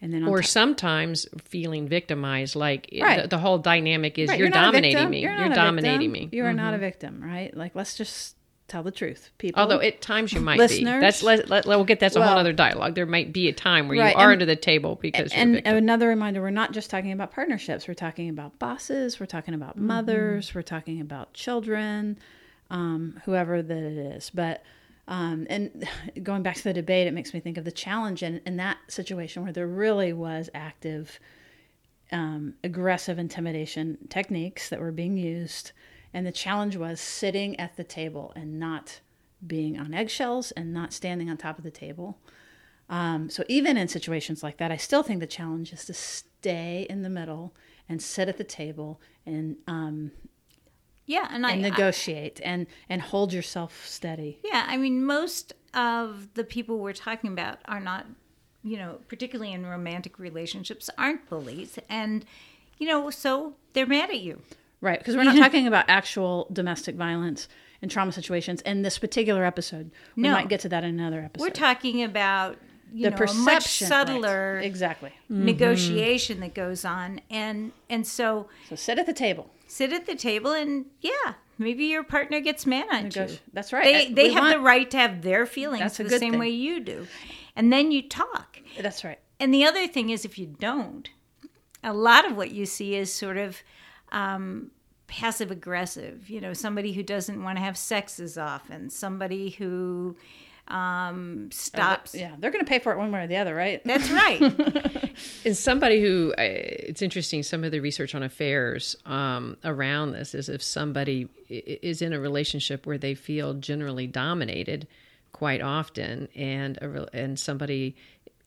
And 0.00 0.12
then 0.12 0.28
Or 0.28 0.38
top- 0.42 0.46
sometimes 0.50 1.26
feeling 1.42 1.88
victimized, 1.88 2.54
like 2.54 2.88
Right. 3.00 3.22
the, 3.22 3.28
the 3.28 3.38
whole 3.38 3.58
dynamic 3.58 4.18
is 4.18 4.28
Right, 4.28 4.38
you're, 4.38 4.48
not 4.48 4.68
a 4.68 4.72
dominating 4.72 5.10
me. 5.10 5.20
You're, 5.22 5.36
You're, 5.36 5.48
dominating 5.48 6.12
me. 6.12 6.28
You 6.30 6.44
are 6.44 6.52
not 6.52 6.72
Mhm. 6.72 6.76
a 6.76 6.78
victim, 6.78 7.20
right? 7.22 7.56
Like 7.56 7.74
let's 7.74 7.96
just 7.96 8.36
tell 8.68 8.82
the 8.82 8.90
truth, 8.92 9.30
people. 9.38 9.60
Although 9.60 9.80
at 9.80 10.00
times 10.00 10.32
you 10.32 10.40
might 10.40 10.56
be. 10.56 10.58
Listeners? 10.60 11.00
That's 11.00 11.22
let, 11.22 11.48
let, 11.48 11.66
we'll 11.66 11.84
get 11.84 11.98
that's 12.00 12.14
a 12.16 12.22
whole 12.24 12.36
other 12.38 12.52
dialogue. 12.52 12.94
There 12.94 13.06
might 13.06 13.32
be 13.32 13.48
a 13.48 13.52
time 13.52 13.88
where 13.88 13.98
Right, 13.98 14.14
you 14.14 14.18
are 14.20 14.24
and- 14.30 14.32
under 14.32 14.46
the 14.46 14.56
table 14.56 14.96
because 15.00 15.32
you're 15.34 15.42
a 15.42 15.56
and 15.56 15.66
another 15.66 16.06
reminder 16.06 16.42
we're 16.42 16.50
not 16.50 16.72
just 16.72 16.90
talking 16.90 17.10
about 17.10 17.32
partnerships 17.32 17.88
we're 17.88 17.94
talking 17.94 18.28
about 18.28 18.58
bosses 18.60 19.18
we're 19.18 19.26
talking 19.26 19.54
about 19.54 19.70
Mm-hmm. 19.76 19.86
mothers 19.86 20.54
we're 20.54 20.62
talking 20.62 21.00
about 21.00 21.32
children 21.34 22.18
um, 22.70 23.20
whoever 23.24 23.62
that 23.62 23.82
it 23.82 23.96
is 24.16 24.30
but 24.34 24.62
um, 25.08 25.46
and 25.50 25.88
going 26.22 26.42
back 26.42 26.56
to 26.56 26.64
the 26.64 26.72
debate 26.72 27.08
it 27.08 27.14
makes 27.14 27.34
me 27.34 27.40
think 27.40 27.58
of 27.58 27.64
the 27.64 27.72
challenge 27.72 28.22
in, 28.22 28.40
in 28.46 28.56
that 28.58 28.78
situation 28.86 29.42
where 29.42 29.52
there 29.52 29.66
really 29.66 30.12
was 30.12 30.48
active 30.54 31.18
um, 32.12 32.54
aggressive 32.64 33.18
intimidation 33.18 33.98
techniques 34.08 34.68
that 34.68 34.80
were 34.80 34.92
being 34.92 35.16
used. 35.16 35.72
And 36.14 36.26
the 36.26 36.32
challenge 36.32 36.76
was 36.76 37.00
sitting 37.00 37.58
at 37.60 37.76
the 37.76 37.84
table 37.84 38.32
and 38.34 38.58
not 38.58 39.00
being 39.46 39.78
on 39.78 39.94
eggshells 39.94 40.50
and 40.52 40.72
not 40.72 40.92
standing 40.92 41.28
on 41.28 41.36
top 41.36 41.58
of 41.58 41.64
the 41.64 41.70
table. 41.70 42.18
Um, 42.88 43.28
so 43.28 43.44
even 43.48 43.76
in 43.76 43.88
situations 43.88 44.42
like 44.42 44.56
that, 44.56 44.72
I 44.72 44.76
still 44.76 45.02
think 45.02 45.20
the 45.20 45.26
challenge 45.26 45.72
is 45.72 45.84
to 45.84 45.94
stay 45.94 46.86
in 46.88 47.02
the 47.02 47.10
middle 47.10 47.54
and 47.88 48.02
sit 48.02 48.28
at 48.28 48.38
the 48.38 48.44
table 48.44 49.00
and 49.26 49.56
um, 49.66 50.12
Yeah, 51.08 51.26
and 51.30 51.44
and 51.44 51.46
I 51.46 51.54
negotiate 51.56 52.40
and 52.44 52.66
and 52.88 53.02
hold 53.02 53.32
yourself 53.32 53.84
steady. 53.86 54.38
yeah, 54.44 54.66
I 54.68 54.76
mean 54.76 55.04
most 55.04 55.54
of 55.74 56.28
the 56.34 56.44
people 56.44 56.78
we're 56.78 56.92
talking 56.92 57.30
about 57.32 57.58
are 57.66 57.80
not, 57.80 58.06
you 58.62 58.76
know, 58.76 58.98
particularly 59.08 59.52
in 59.52 59.66
romantic 59.66 60.18
relationships, 60.18 60.88
aren't 60.96 61.28
bullies, 61.28 61.78
and 61.88 62.24
you 62.78 62.86
know, 62.86 63.10
so 63.10 63.54
they're 63.72 63.86
mad 63.86 64.10
at 64.10 64.20
you. 64.20 64.40
Right, 64.80 64.98
because 65.00 65.16
we're 65.16 65.24
not 65.24 65.36
talking 65.44 65.66
about 65.66 65.86
actual 65.88 66.46
domestic 66.52 66.94
violence 66.94 67.48
and 67.82 67.90
trauma 67.90 68.12
situations 68.12 68.60
in 68.62 68.82
this 68.82 68.98
particular 68.98 69.44
episode. 69.44 69.90
We 70.16 70.24
No. 70.24 70.32
might 70.32 70.48
get 70.48 70.60
to 70.60 70.68
that 70.68 70.84
in 70.84 70.90
another 71.00 71.20
episode. 71.24 71.42
We're 71.44 71.50
talking 71.50 72.02
about 72.04 72.56
you 72.92 73.04
the 73.04 73.10
know 73.10 73.16
perception, 73.16 73.42
a 73.42 73.44
much 73.44 73.54
right. 73.82 73.88
subtler 73.88 74.58
Exactly. 74.60 75.10
Mm-hmm. 75.30 75.44
negotiation 75.46 76.40
that 76.40 76.54
goes 76.54 76.84
on, 76.84 77.20
and 77.30 77.72
and 77.90 78.06
so 78.06 78.48
So 78.68 78.76
sit 78.76 78.98
at 78.98 79.06
the 79.06 79.12
table. 79.12 79.50
Sit 79.68 79.92
at 79.92 80.06
the 80.06 80.16
table 80.16 80.52
and 80.52 80.86
yeah, 81.00 81.34
maybe 81.58 81.84
your 81.84 82.02
partner 82.02 82.40
gets 82.40 82.66
mad 82.66 82.86
at 82.90 83.04
you. 83.14 83.22
Negoti- 83.22 83.40
That's 83.52 83.72
right. 83.72 83.84
They 83.84 84.12
they 84.12 84.28
we 84.28 84.34
have 84.34 84.52
the 84.52 84.58
right 84.60 84.90
to 84.90 84.96
have 84.96 85.22
their 85.22 85.46
feelings 85.46 85.96
the 85.96 86.10
same 86.10 86.32
thing. 86.32 86.40
way 86.40 86.48
you 86.48 86.80
do, 86.80 87.06
and 87.54 87.72
then 87.72 87.92
you 87.92 88.08
talk. 88.08 88.58
That's 88.80 89.04
right. 89.04 89.18
And 89.38 89.54
the 89.54 89.64
other 89.64 89.86
thing 89.86 90.10
is, 90.10 90.24
if 90.24 90.38
you 90.38 90.46
don't, 90.46 91.08
a 91.84 91.92
lot 91.92 92.26
of 92.26 92.36
what 92.36 92.50
you 92.50 92.66
see 92.66 92.96
is 92.96 93.12
sort 93.12 93.36
of 93.36 93.62
um, 94.10 94.72
passive 95.06 95.50
aggressive. 95.50 96.28
You 96.28 96.40
know, 96.40 96.52
somebody 96.52 96.92
who 96.92 97.02
doesn't 97.02 97.42
want 97.42 97.56
to 97.58 97.62
have 97.62 97.76
sex 97.76 98.18
as 98.18 98.36
often, 98.36 98.90
somebody 98.90 99.50
who 99.50 100.16
um, 100.68 101.50
stops. 101.50 102.14
Yeah, 102.14 102.34
they're 102.38 102.50
going 102.50 102.64
to 102.64 102.68
pay 102.68 102.78
for 102.78 102.92
it 102.92 102.98
one 102.98 103.10
way 103.10 103.24
or 103.24 103.26
the 103.26 103.36
other, 103.36 103.54
right? 103.54 103.82
That's 103.84 104.10
right. 104.12 105.12
And 105.44 105.56
somebody 105.56 106.00
who 106.00 106.32
uh, 106.32 106.42
it's 106.42 107.02
interesting, 107.02 107.42
some 107.42 107.64
of 107.64 107.72
the 107.72 107.80
research 107.80 108.14
on 108.14 108.22
affairs 108.22 108.96
um, 109.06 109.56
around 109.64 110.12
this 110.12 110.34
is 110.34 110.48
if 110.48 110.62
somebody 110.62 111.28
is 111.48 112.02
in 112.02 112.12
a 112.12 112.20
relationship 112.20 112.86
where 112.86 112.98
they 112.98 113.14
feel 113.14 113.54
generally 113.54 114.06
dominated 114.06 114.86
quite 115.32 115.60
often, 115.60 116.28
and 116.34 116.76
a, 116.78 117.06
and 117.12 117.38
somebody 117.38 117.96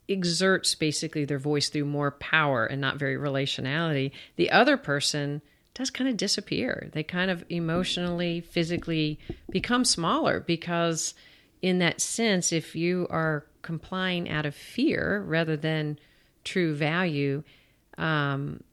exerts 0.09 0.75
basically 0.75 1.25
their 1.25 1.39
voice 1.39 1.69
through 1.69 1.85
more 1.85 2.11
power 2.11 2.65
and 2.65 2.81
not 2.81 2.97
very 2.97 3.15
relationality, 3.15 4.11
the 4.35 4.51
other 4.51 4.77
person 4.77 5.41
does 5.73 5.89
kind 5.89 6.09
of 6.09 6.17
disappear. 6.17 6.89
They 6.91 7.03
kind 7.03 7.31
of 7.31 7.45
emotionally, 7.49 8.41
physically 8.41 9.19
become 9.49 9.85
smaller 9.85 10.41
because, 10.41 11.13
in 11.61 11.79
that 11.79 12.01
sense, 12.01 12.51
if 12.51 12.75
you 12.75 13.07
are 13.09 13.45
complying 13.61 14.29
out 14.29 14.45
of 14.45 14.55
fear 14.55 15.23
rather 15.25 15.55
than 15.55 15.99
true 16.43 16.73
value, 16.73 17.43
um, 17.97 18.63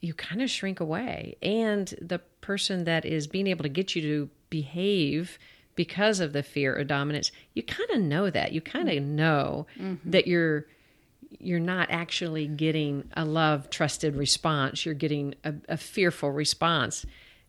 you 0.00 0.14
kind 0.14 0.40
of 0.40 0.48
shrink 0.48 0.80
away. 0.80 1.36
And 1.42 1.94
the 2.00 2.20
person 2.40 2.84
that 2.84 3.04
is 3.04 3.26
being 3.26 3.46
able 3.46 3.64
to 3.64 3.68
get 3.68 3.94
you 3.94 4.02
to 4.02 4.30
behave 4.48 5.38
because 5.74 6.20
of 6.20 6.32
the 6.32 6.42
fear 6.42 6.76
or 6.76 6.84
dominance, 6.84 7.30
you 7.54 7.62
kind 7.62 7.90
of 7.90 8.00
know 8.00 8.30
that. 8.30 8.52
You 8.52 8.60
kind 8.60 8.88
of 8.88 9.02
know 9.02 9.66
that 10.04 10.26
you're 10.26 10.66
you're 11.40 11.60
not 11.60 11.90
actually 11.90 12.46
getting 12.46 13.04
a 13.14 13.24
love 13.24 13.68
trusted 13.70 14.16
response 14.16 14.86
you're 14.86 14.94
getting 14.94 15.34
a, 15.44 15.54
a 15.68 15.76
fearful 15.76 16.30
response 16.30 17.04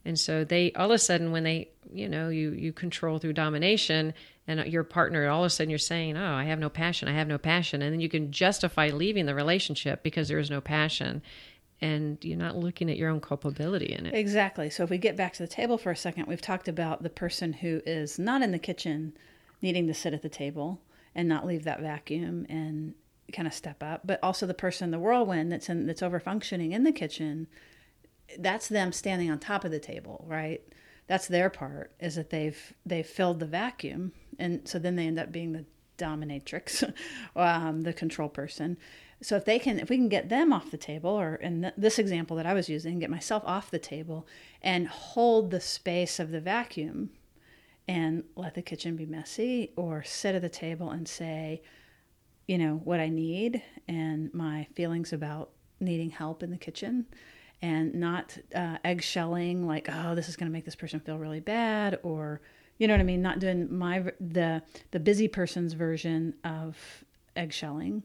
and 0.06 0.20
so 0.20 0.44
they 0.44 0.72
all 0.74 0.92
of 0.92 0.96
a 0.96 0.98
sudden 0.98 1.32
when 1.32 1.44
they 1.44 1.70
you 1.94 2.08
know 2.08 2.30
you 2.30 2.52
you 2.52 2.74
control 2.74 3.20
through 3.20 3.34
domination 3.34 4.14
and 4.50 4.72
your 4.72 4.84
partner 4.84 5.30
all 5.30 5.44
of 5.44 5.48
a 5.48 5.50
sudden 5.50 5.70
you're 5.70 5.80
saying 5.80 6.18
oh 6.18 6.34
i 6.34 6.44
have 6.44 6.60
no 6.60 6.70
passion 6.70 7.08
i 7.08 7.14
have 7.14 7.28
no 7.28 7.38
passion 7.38 7.82
and 7.82 7.94
then 7.94 8.00
you 8.00 8.10
can 8.10 8.32
justify 8.32 8.90
leaving 8.90 9.26
the 9.26 9.36
relationship 9.36 10.04
because 10.04 10.28
there 10.28 10.40
is 10.40 10.50
no 10.50 10.60
passion 10.60 11.22
and 11.82 12.18
you're 12.24 12.38
not 12.38 12.58
looking 12.58 12.90
at 12.90 12.98
your 12.98 13.10
own 13.10 13.22
culpability 13.22 13.94
in 13.94 14.06
it 14.06 14.14
Exactly. 14.14 14.70
So 14.70 14.84
if 14.84 14.90
we 14.90 14.98
get 14.98 15.16
back 15.16 15.34
to 15.34 15.44
the 15.44 15.48
table 15.48 15.78
for 15.78 15.92
a 15.92 15.96
second, 15.96 16.26
we've 16.28 16.42
talked 16.42 16.68
about 16.68 17.04
the 17.04 17.10
person 17.10 17.54
who 17.54 17.82
is 17.86 18.20
not 18.20 18.42
in 18.42 18.52
the 18.52 18.60
kitchen 18.60 19.14
needing 19.62 19.88
to 19.88 19.94
sit 19.94 20.14
at 20.14 20.22
the 20.22 20.30
table 20.30 20.82
and 21.16 21.28
not 21.28 21.46
leave 21.46 21.64
that 21.64 21.82
vacuum 21.82 22.46
and 22.50 22.94
kind 23.34 23.48
of 23.48 23.54
step 23.54 23.82
up, 23.84 24.02
but 24.06 24.20
also 24.24 24.46
the 24.46 24.54
person, 24.54 24.86
in 24.86 24.92
the 24.92 25.00
whirlwind 25.00 25.52
that's 25.52 25.70
in 25.70 25.86
that's 25.86 26.04
over 26.04 26.20
functioning 26.20 26.72
in 26.72 26.84
the 26.84 26.92
kitchen. 26.92 27.48
That's 28.38 28.68
them 28.68 28.92
standing 28.92 29.32
on 29.32 29.40
top 29.40 29.64
of 29.64 29.72
the 29.72 29.80
table, 29.80 30.26
right? 30.28 30.62
That's 31.08 31.28
their 31.28 31.50
part 31.50 31.92
is 32.00 32.16
that 32.16 32.30
they've 32.30 32.74
they've 32.86 33.06
filled 33.06 33.40
the 33.40 33.46
vacuum, 33.46 34.14
and 34.40 34.68
so 34.68 34.80
then 34.80 34.96
they 34.96 35.08
end 35.08 35.20
up 35.20 35.32
being 35.32 35.54
the 35.54 35.66
dominatrix, 35.98 36.92
um, 37.36 37.82
the 37.82 37.94
control 37.94 38.30
person. 38.30 38.78
So 39.22 39.36
if 39.36 39.44
they 39.46 39.60
can, 39.60 39.80
if 39.80 39.90
we 39.90 39.98
can 39.98 40.08
get 40.08 40.30
them 40.30 40.54
off 40.54 40.72
the 40.72 40.78
table, 40.78 41.12
or 41.12 41.36
in 41.36 41.62
th- 41.62 41.74
this 41.78 42.00
example 42.00 42.38
that 42.38 42.46
I 42.46 42.54
was 42.54 42.70
using, 42.70 43.00
get 43.00 43.10
myself 43.10 43.44
off 43.46 43.70
the 43.70 43.80
table 43.80 44.26
and 44.62 44.88
hold 44.88 45.52
the 45.52 45.60
space 45.60 46.20
of 46.20 46.32
the 46.32 46.40
vacuum 46.40 47.10
and 47.88 48.24
let 48.36 48.54
the 48.54 48.62
kitchen 48.62 48.96
be 48.96 49.06
messy, 49.06 49.72
or 49.76 50.04
sit 50.04 50.36
at 50.36 50.44
the 50.44 50.50
table 50.50 50.92
and 50.92 51.08
say, 51.08 51.62
you 52.48 52.58
know, 52.58 52.82
what 52.84 53.00
I 53.00 53.10
need 53.10 53.64
and 53.88 54.32
my 54.34 54.68
feelings 54.76 55.12
about 55.12 55.50
needing 55.80 56.12
help 56.12 56.44
in 56.44 56.52
the 56.52 56.58
kitchen 56.58 57.08
and 57.62 57.96
not 57.96 58.38
uh, 58.56 58.78
eggshelling 58.86 59.66
like, 59.66 59.90
oh, 59.92 60.16
this 60.16 60.30
is 60.30 60.36
going 60.36 60.50
to 60.50 60.54
make 60.54 60.66
this 60.66 60.76
person 60.76 61.00
feel 61.00 61.18
really 61.18 61.40
bad, 61.40 62.00
or 62.04 62.42
you 62.80 62.88
know 62.88 62.96
what 62.96 63.02
I 63.02 63.04
mean, 63.04 63.22
not 63.22 63.40
doing 63.40 63.78
my 63.78 64.12
the 64.20 64.64
the 64.90 65.00
busy 65.00 65.28
person's 65.28 65.74
version 65.74 66.34
of 66.44 66.78
eggshelling. 67.36 68.02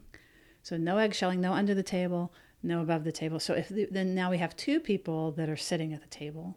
So 0.63 0.77
no 0.77 0.97
eggshelling, 0.97 1.39
no 1.39 1.53
under 1.53 1.75
the 1.75 1.83
table, 1.83 2.33
no 2.63 2.83
above 2.83 3.05
the 3.05 3.13
table. 3.13 3.41
So 3.41 3.55
if 3.55 3.69
the, 3.69 3.87
then 3.91 4.15
now 4.15 4.31
we 4.31 4.39
have 4.39 4.57
two 4.57 4.81
people 4.81 5.33
that 5.33 5.49
are 5.49 5.57
sitting 5.57 5.93
at 5.93 6.03
the 6.03 6.09
table. 6.09 6.57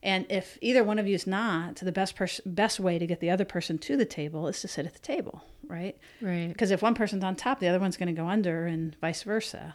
And 0.00 0.26
if 0.30 0.56
either 0.60 0.84
one 0.84 1.00
of 1.00 1.08
you 1.08 1.16
is 1.16 1.26
not, 1.26 1.76
the 1.76 1.90
best 1.90 2.14
pers- 2.14 2.40
best 2.46 2.78
way 2.78 3.00
to 3.00 3.06
get 3.06 3.18
the 3.18 3.30
other 3.30 3.44
person 3.44 3.78
to 3.78 3.96
the 3.96 4.04
table 4.04 4.46
is 4.46 4.60
to 4.60 4.68
sit 4.68 4.86
at 4.86 4.92
the 4.94 5.00
table, 5.00 5.44
right? 5.66 5.98
Right. 6.20 6.48
Because 6.48 6.70
if 6.70 6.82
one 6.82 6.94
person's 6.94 7.24
on 7.24 7.34
top, 7.34 7.58
the 7.58 7.66
other 7.66 7.80
one's 7.80 7.96
going 7.96 8.14
to 8.14 8.20
go 8.20 8.28
under, 8.28 8.66
and 8.66 8.96
vice 9.00 9.24
versa. 9.24 9.74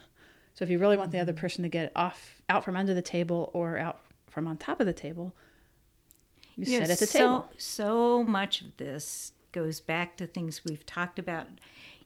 So 0.53 0.63
if 0.63 0.69
you 0.69 0.79
really 0.79 0.95
want 0.95 1.11
the 1.11 1.19
other 1.19 1.33
mm-hmm. 1.33 1.41
person 1.41 1.63
to 1.63 1.69
get 1.69 1.91
off 1.95 2.41
out 2.47 2.63
from 2.63 2.77
under 2.77 2.93
the 2.93 3.01
table 3.01 3.51
or 3.53 3.77
out 3.77 3.99
from 4.29 4.47
on 4.47 4.55
top 4.57 4.79
of 4.79 4.85
the 4.85 4.93
table, 4.93 5.35
you 6.55 6.65
sit 6.65 6.89
at 6.89 6.99
the 6.99 7.07
so, 7.07 7.19
table. 7.19 7.49
So 7.57 8.23
much 8.23 8.61
of 8.61 8.77
this 8.77 9.33
goes 9.51 9.79
back 9.79 10.17
to 10.17 10.27
things 10.27 10.61
we've 10.65 10.85
talked 10.85 11.19
about 11.19 11.47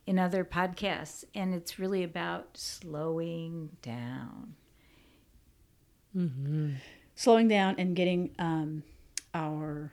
in 0.06 0.18
other 0.18 0.46
podcasts, 0.46 1.26
and 1.36 1.54
it's 1.54 1.80
really 1.80 2.04
about 2.04 2.58
slowing 2.58 3.70
down. 3.82 4.56
slowing 7.16 7.48
down 7.48 7.76
and 7.78 7.96
getting 7.96 8.32
um, 8.40 8.84
our 9.34 9.92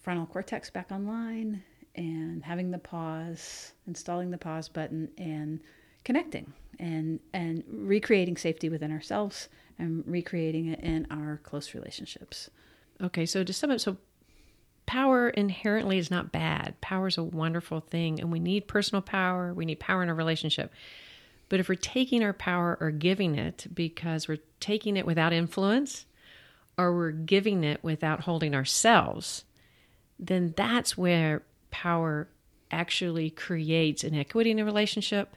frontal 0.00 0.26
cortex 0.26 0.68
back 0.68 0.90
online 0.90 1.62
and 1.94 2.42
having 2.42 2.70
the 2.70 2.78
pause 2.78 3.72
installing 3.86 4.30
the 4.30 4.38
pause 4.38 4.68
button 4.68 5.08
and 5.18 5.60
connecting 6.04 6.52
and 6.78 7.20
and 7.32 7.62
recreating 7.68 8.36
safety 8.36 8.68
within 8.68 8.90
ourselves 8.90 9.48
and 9.78 10.02
recreating 10.06 10.66
it 10.66 10.80
in 10.80 11.06
our 11.10 11.40
close 11.44 11.74
relationships 11.74 12.50
Okay, 13.00 13.26
so 13.26 13.44
to 13.44 13.52
sum 13.52 13.70
up, 13.70 13.80
so 13.80 13.96
power 14.86 15.28
inherently 15.28 15.98
is 15.98 16.10
not 16.10 16.32
bad. 16.32 16.80
Power 16.80 17.06
is 17.08 17.18
a 17.18 17.22
wonderful 17.22 17.80
thing, 17.80 18.20
and 18.20 18.30
we 18.32 18.40
need 18.40 18.68
personal 18.68 19.02
power. 19.02 19.52
We 19.54 19.64
need 19.64 19.80
power 19.80 20.02
in 20.02 20.08
a 20.08 20.14
relationship. 20.14 20.72
But 21.48 21.60
if 21.60 21.68
we're 21.68 21.74
taking 21.74 22.22
our 22.22 22.32
power 22.32 22.78
or 22.80 22.90
giving 22.90 23.34
it 23.34 23.66
because 23.72 24.26
we're 24.26 24.38
taking 24.60 24.96
it 24.96 25.06
without 25.06 25.32
influence, 25.32 26.06
or 26.78 26.94
we're 26.94 27.10
giving 27.10 27.64
it 27.64 27.82
without 27.84 28.20
holding 28.20 28.54
ourselves, 28.54 29.44
then 30.18 30.54
that's 30.56 30.96
where 30.96 31.42
power 31.70 32.28
actually 32.70 33.30
creates 33.30 34.02
inequity 34.02 34.50
in 34.50 34.58
a 34.58 34.64
relationship. 34.64 35.36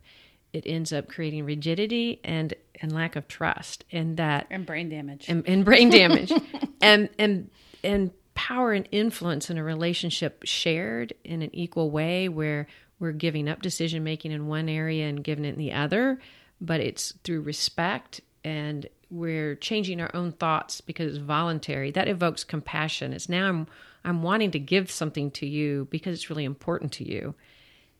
It 0.53 0.63
ends 0.65 0.93
up 0.93 1.09
creating 1.09 1.45
rigidity 1.45 2.21
and 2.23 2.53
and 2.81 2.93
lack 2.93 3.15
of 3.15 3.27
trust, 3.27 3.83
and 3.91 4.17
that 4.17 4.47
and 4.49 4.65
brain 4.65 4.89
damage 4.89 5.25
and, 5.27 5.47
and 5.47 5.65
brain 5.65 5.89
damage 5.89 6.31
and 6.85 7.09
and 7.19 7.49
and 7.83 8.11
power 8.33 8.73
and 8.73 8.87
influence 8.91 9.49
in 9.49 9.57
a 9.57 9.63
relationship 9.63 10.41
shared 10.43 11.13
in 11.23 11.41
an 11.41 11.53
equal 11.53 11.89
way 11.89 12.27
where 12.29 12.67
we're 12.99 13.11
giving 13.11 13.47
up 13.47 13.61
decision 13.61 14.03
making 14.03 14.31
in 14.31 14.47
one 14.47 14.69
area 14.69 15.07
and 15.07 15.23
giving 15.23 15.45
it 15.45 15.53
in 15.53 15.59
the 15.59 15.73
other 15.73 16.19
but 16.61 16.79
it's 16.79 17.13
through 17.23 17.41
respect 17.41 18.21
and 18.43 18.87
we're 19.09 19.55
changing 19.55 20.01
our 20.01 20.11
own 20.13 20.31
thoughts 20.31 20.81
because 20.81 21.15
it's 21.15 21.23
voluntary. 21.23 21.91
That 21.91 22.07
evokes 22.07 22.43
compassion. 22.43 23.13
It's 23.13 23.29
now 23.29 23.47
i'm 23.47 23.67
i'm 24.03 24.21
wanting 24.21 24.51
to 24.51 24.59
give 24.59 24.91
something 24.91 25.31
to 25.31 25.47
you 25.47 25.87
because 25.89 26.15
it's 26.15 26.29
really 26.29 26.45
important 26.45 26.91
to 26.93 27.09
you. 27.09 27.35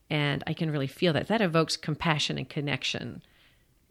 And 0.08 0.42
i 0.46 0.52
can 0.52 0.70
really 0.70 0.86
feel 0.86 1.12
that. 1.12 1.28
That 1.28 1.40
evokes 1.40 1.76
compassion 1.76 2.38
and 2.38 2.48
connection 2.48 3.22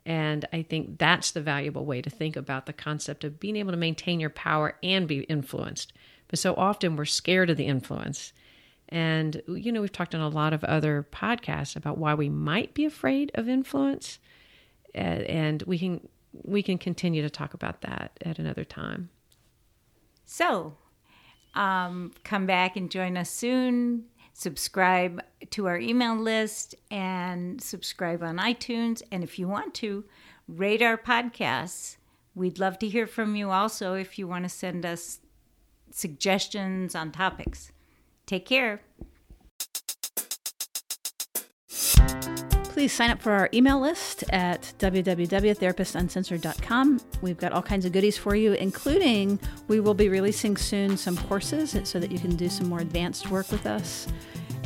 and 0.06 0.46
I 0.54 0.62
think 0.62 1.00
that's 1.00 1.32
the 1.32 1.42
valuable 1.42 1.86
way 1.86 2.02
to 2.02 2.10
think 2.10 2.36
about 2.36 2.68
the 2.68 2.74
concept 2.74 3.24
of 3.24 3.40
being 3.40 3.56
able 3.56 3.72
to 3.72 3.78
maintain 3.78 4.20
your 4.20 4.30
power 4.30 4.78
and 4.84 5.08
be 5.08 5.22
influenced. 5.22 5.94
But 6.28 6.40
so 6.40 6.54
often 6.56 6.96
we're 6.96 7.06
scared 7.06 7.50
of 7.50 7.58
the 7.58 7.66
influence. 7.66 8.32
And, 8.90 9.42
you 9.48 9.72
know, 9.72 9.82
we've 9.82 9.92
talked 9.92 10.14
on 10.14 10.22
a 10.22 10.30
lot 10.30 10.54
of 10.54 10.64
other 10.64 11.08
podcasts 11.12 11.76
about 11.76 11.98
why 11.98 12.14
we 12.14 12.30
might 12.30 12.76
be 12.76 12.86
afraid 12.86 13.32
of 13.34 13.50
influence. 13.50 14.20
And 14.94 15.64
we 15.64 15.80
can 15.80 16.08
we 16.44 16.62
can 16.62 16.78
continue 16.78 17.22
to 17.22 17.30
talk 17.30 17.54
about 17.54 17.82
that 17.82 18.12
at 18.22 18.40
another 18.40 18.66
time. 18.66 19.10
So, 20.26 20.76
um, 21.56 22.12
come 22.24 22.46
back 22.46 22.76
and 22.76 22.92
join 22.92 23.18
us 23.18 23.30
soon. 23.30 24.06
Subscribe 24.38 25.24
to 25.52 25.66
our 25.66 25.78
email 25.78 26.14
list 26.14 26.76
and 26.92 27.64
subscribe 27.64 28.22
on 28.22 28.36
iTunes. 28.36 29.02
And 29.10 29.24
if 29.24 29.40
you 29.40 29.48
want 29.48 29.74
to, 29.76 30.04
rate 30.50 30.82
our 30.82 30.98
podcasts. 30.98 31.96
We'd 32.36 32.60
love 32.60 32.78
to 32.80 32.90
hear 32.90 33.08
from 33.08 33.38
you 33.38 33.50
also 33.52 33.94
if 33.94 34.20
you 34.20 34.28
want 34.28 34.44
to 34.44 34.50
send 34.50 34.86
us 34.86 35.22
suggestions 35.90 36.96
on 36.96 37.14
topics. 37.14 37.72
Take 38.26 38.46
care. 38.46 38.82
Please 42.76 42.92
sign 42.92 43.10
up 43.10 43.22
for 43.22 43.32
our 43.32 43.48
email 43.54 43.80
list 43.80 44.26
at 44.32 44.74
www.therapistsuncensored.com. 44.80 47.00
We've 47.22 47.38
got 47.38 47.54
all 47.54 47.62
kinds 47.62 47.86
of 47.86 47.94
goodies 47.94 48.18
for 48.18 48.36
you, 48.36 48.52
including 48.52 49.40
we 49.70 49.80
will 49.80 49.94
be 49.94 50.10
releasing 50.10 50.58
soon 50.58 50.98
some 50.98 51.16
courses 51.16 51.78
so 51.86 52.02
that 52.02 52.12
you 52.12 52.20
can 52.20 52.36
do 52.36 52.50
some 52.50 52.68
more 52.68 52.80
advanced 52.80 53.32
work 53.32 53.50
with 53.50 53.66
us, 53.66 54.10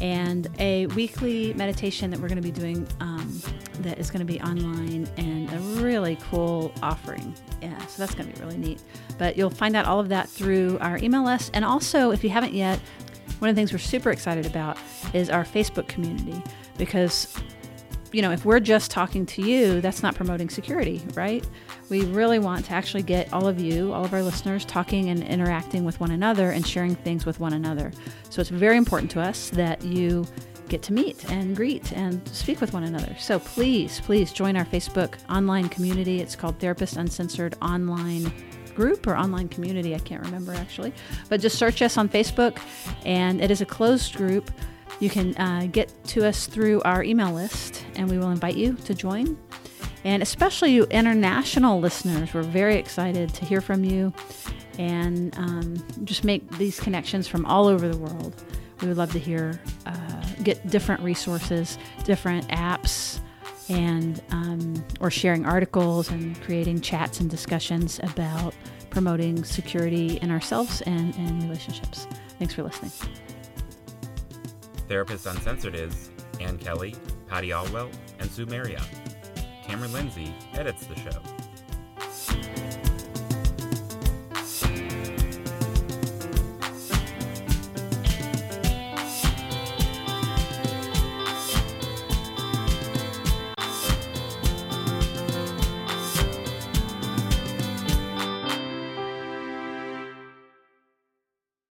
and 0.02 0.48
a 0.58 0.88
weekly 0.88 1.54
meditation 1.54 2.10
that 2.10 2.20
we're 2.20 2.30
going 2.30 2.42
to 2.42 2.44
be 2.48 2.50
doing 2.50 2.88
um, 3.00 3.44
that 3.82 4.00
is 4.00 4.10
going 4.10 4.26
to 4.26 4.34
be 4.34 4.42
online 4.42 5.08
and 5.18 5.54
a 5.54 5.60
really 5.80 6.18
cool 6.32 6.74
offering. 6.82 7.36
Yeah, 7.62 7.78
so 7.86 8.02
that's 8.02 8.16
going 8.16 8.28
to 8.28 8.36
be 8.36 8.42
really 8.44 8.58
neat. 8.58 8.82
But 9.20 9.38
you'll 9.38 9.52
find 9.52 9.76
out 9.76 9.86
all 9.86 10.00
of 10.00 10.10
that 10.10 10.28
through 10.28 10.80
our 10.82 10.98
email 10.98 11.24
list. 11.24 11.52
And 11.54 11.64
also, 11.64 12.10
if 12.10 12.24
you 12.24 12.32
haven't 12.32 12.56
yet, 12.56 12.80
one 13.38 13.52
of 13.52 13.56
the 13.56 13.60
things 13.60 13.72
we're 13.72 13.78
super 13.78 14.10
excited 14.10 14.48
about 14.48 14.80
is 15.14 15.30
our 15.30 15.44
Facebook 15.44 15.88
community 15.88 16.42
because 16.76 17.32
you 18.12 18.22
know, 18.22 18.32
if 18.32 18.46
we're 18.46 18.60
just 18.60 18.92
talking 18.92 19.26
to 19.28 19.42
you, 19.42 19.82
that's 19.82 20.02
not 20.02 20.16
promoting 20.16 20.50
security, 20.50 21.02
right? 21.14 21.48
We 21.90 22.06
really 22.06 22.40
want 22.40 22.66
to 22.66 22.74
actually 22.74 23.04
get 23.04 23.32
all 23.34 23.48
of 23.48 23.60
you, 23.60 23.94
all 23.94 24.06
of 24.06 24.14
our 24.14 24.24
listeners, 24.24 24.66
talking 24.66 25.10
and 25.10 25.24
interacting 25.24 25.86
with 25.86 26.00
one 26.00 26.12
another 26.12 26.52
and 26.52 26.66
sharing 26.66 26.96
things 26.96 27.26
with 27.26 27.40
one 27.40 27.54
another. 27.54 27.92
So 28.30 28.42
it's 28.42 28.50
very 28.50 28.78
important 28.78 29.12
to 29.12 29.22
us 29.22 29.50
that 29.52 29.84
you 29.84 30.26
get 30.70 30.82
to 30.84 30.94
meet 30.94 31.30
and 31.32 31.56
greet 31.56 31.92
and 31.94 32.26
speak 32.30 32.62
with 32.62 32.74
one 32.74 32.84
another. 32.84 33.16
So 33.20 33.40
please, 33.40 34.00
please 34.02 34.32
join 34.32 34.56
our 34.56 34.66
Facebook 34.66 35.16
online 35.30 35.68
community. 35.70 36.22
It's 36.22 36.36
called 36.36 36.60
Therapist 36.60 36.96
Uncensored 36.96 37.56
Online 37.62 38.32
Group 38.76 39.08
or 39.08 39.18
online 39.18 39.50
community. 39.50 39.94
I 39.94 40.00
can't 40.00 40.24
remember 40.24 40.54
actually. 40.54 40.94
But 41.28 41.42
just 41.42 41.58
search 41.58 41.82
us 41.82 41.98
on 41.98 42.08
Facebook, 42.08 42.60
and 43.04 43.42
it 43.42 43.52
is 43.52 43.62
a 43.62 43.66
closed 43.66 44.16
group. 44.16 44.52
You 45.00 45.10
can 45.10 45.36
uh, 45.38 45.68
get 45.72 45.92
to 46.06 46.26
us 46.26 46.48
through 46.48 46.82
our 46.82 47.04
email 47.04 47.32
list, 47.32 47.86
and 47.96 48.10
we 48.10 48.18
will 48.18 48.32
invite 48.32 48.56
you 48.56 48.74
to 48.86 48.94
join. 48.94 49.38
And 50.04 50.24
especially 50.24 50.72
you 50.72 50.86
international 50.86 51.80
listeners, 51.80 52.34
we're 52.34 52.42
very 52.44 52.76
excited 52.76 53.34
to 53.34 53.46
hear 53.46 53.62
from 53.62 53.84
you 53.84 54.14
and 54.78 55.38
um, 55.38 55.86
just 56.06 56.24
make 56.24 56.50
these 56.58 56.80
connections 56.80 57.28
from 57.28 57.46
all 57.46 57.68
over 57.68 57.88
the 57.88 57.98
world. 57.98 58.34
We 58.82 58.88
would 58.88 58.98
love 58.98 59.12
to 59.12 59.20
hear, 59.20 59.60
uh, 59.86 60.22
get 60.42 60.66
different 60.70 61.02
resources, 61.02 61.78
different 62.06 62.48
apps, 62.48 63.20
and 63.68 64.22
um, 64.32 64.84
or 65.02 65.12
sharing 65.12 65.46
articles 65.46 66.10
and 66.10 66.42
creating 66.42 66.82
chats 66.82 67.20
and 67.20 67.30
discussions 67.30 68.00
about 68.04 68.56
promoting 68.90 69.44
security 69.44 70.18
in 70.22 70.32
ourselves 70.32 70.82
and, 70.82 71.16
and 71.18 71.44
relationships. 71.44 72.08
Thanks 72.40 72.54
for 72.54 72.64
listening. 72.64 72.92
Therapist 74.90 75.28
Uncensored 75.28 75.76
is 75.76 76.10
Ann 76.40 76.58
Kelly, 76.58 76.96
Patty 77.28 77.54
Alwell, 77.54 77.92
and 78.18 78.30
Sue 78.30 78.48
Marriott. 78.48 78.82
Cameron 79.64 79.94
Lindsay 79.94 80.34
edits 80.54 80.88
the 80.88 80.96
show. 80.96 81.22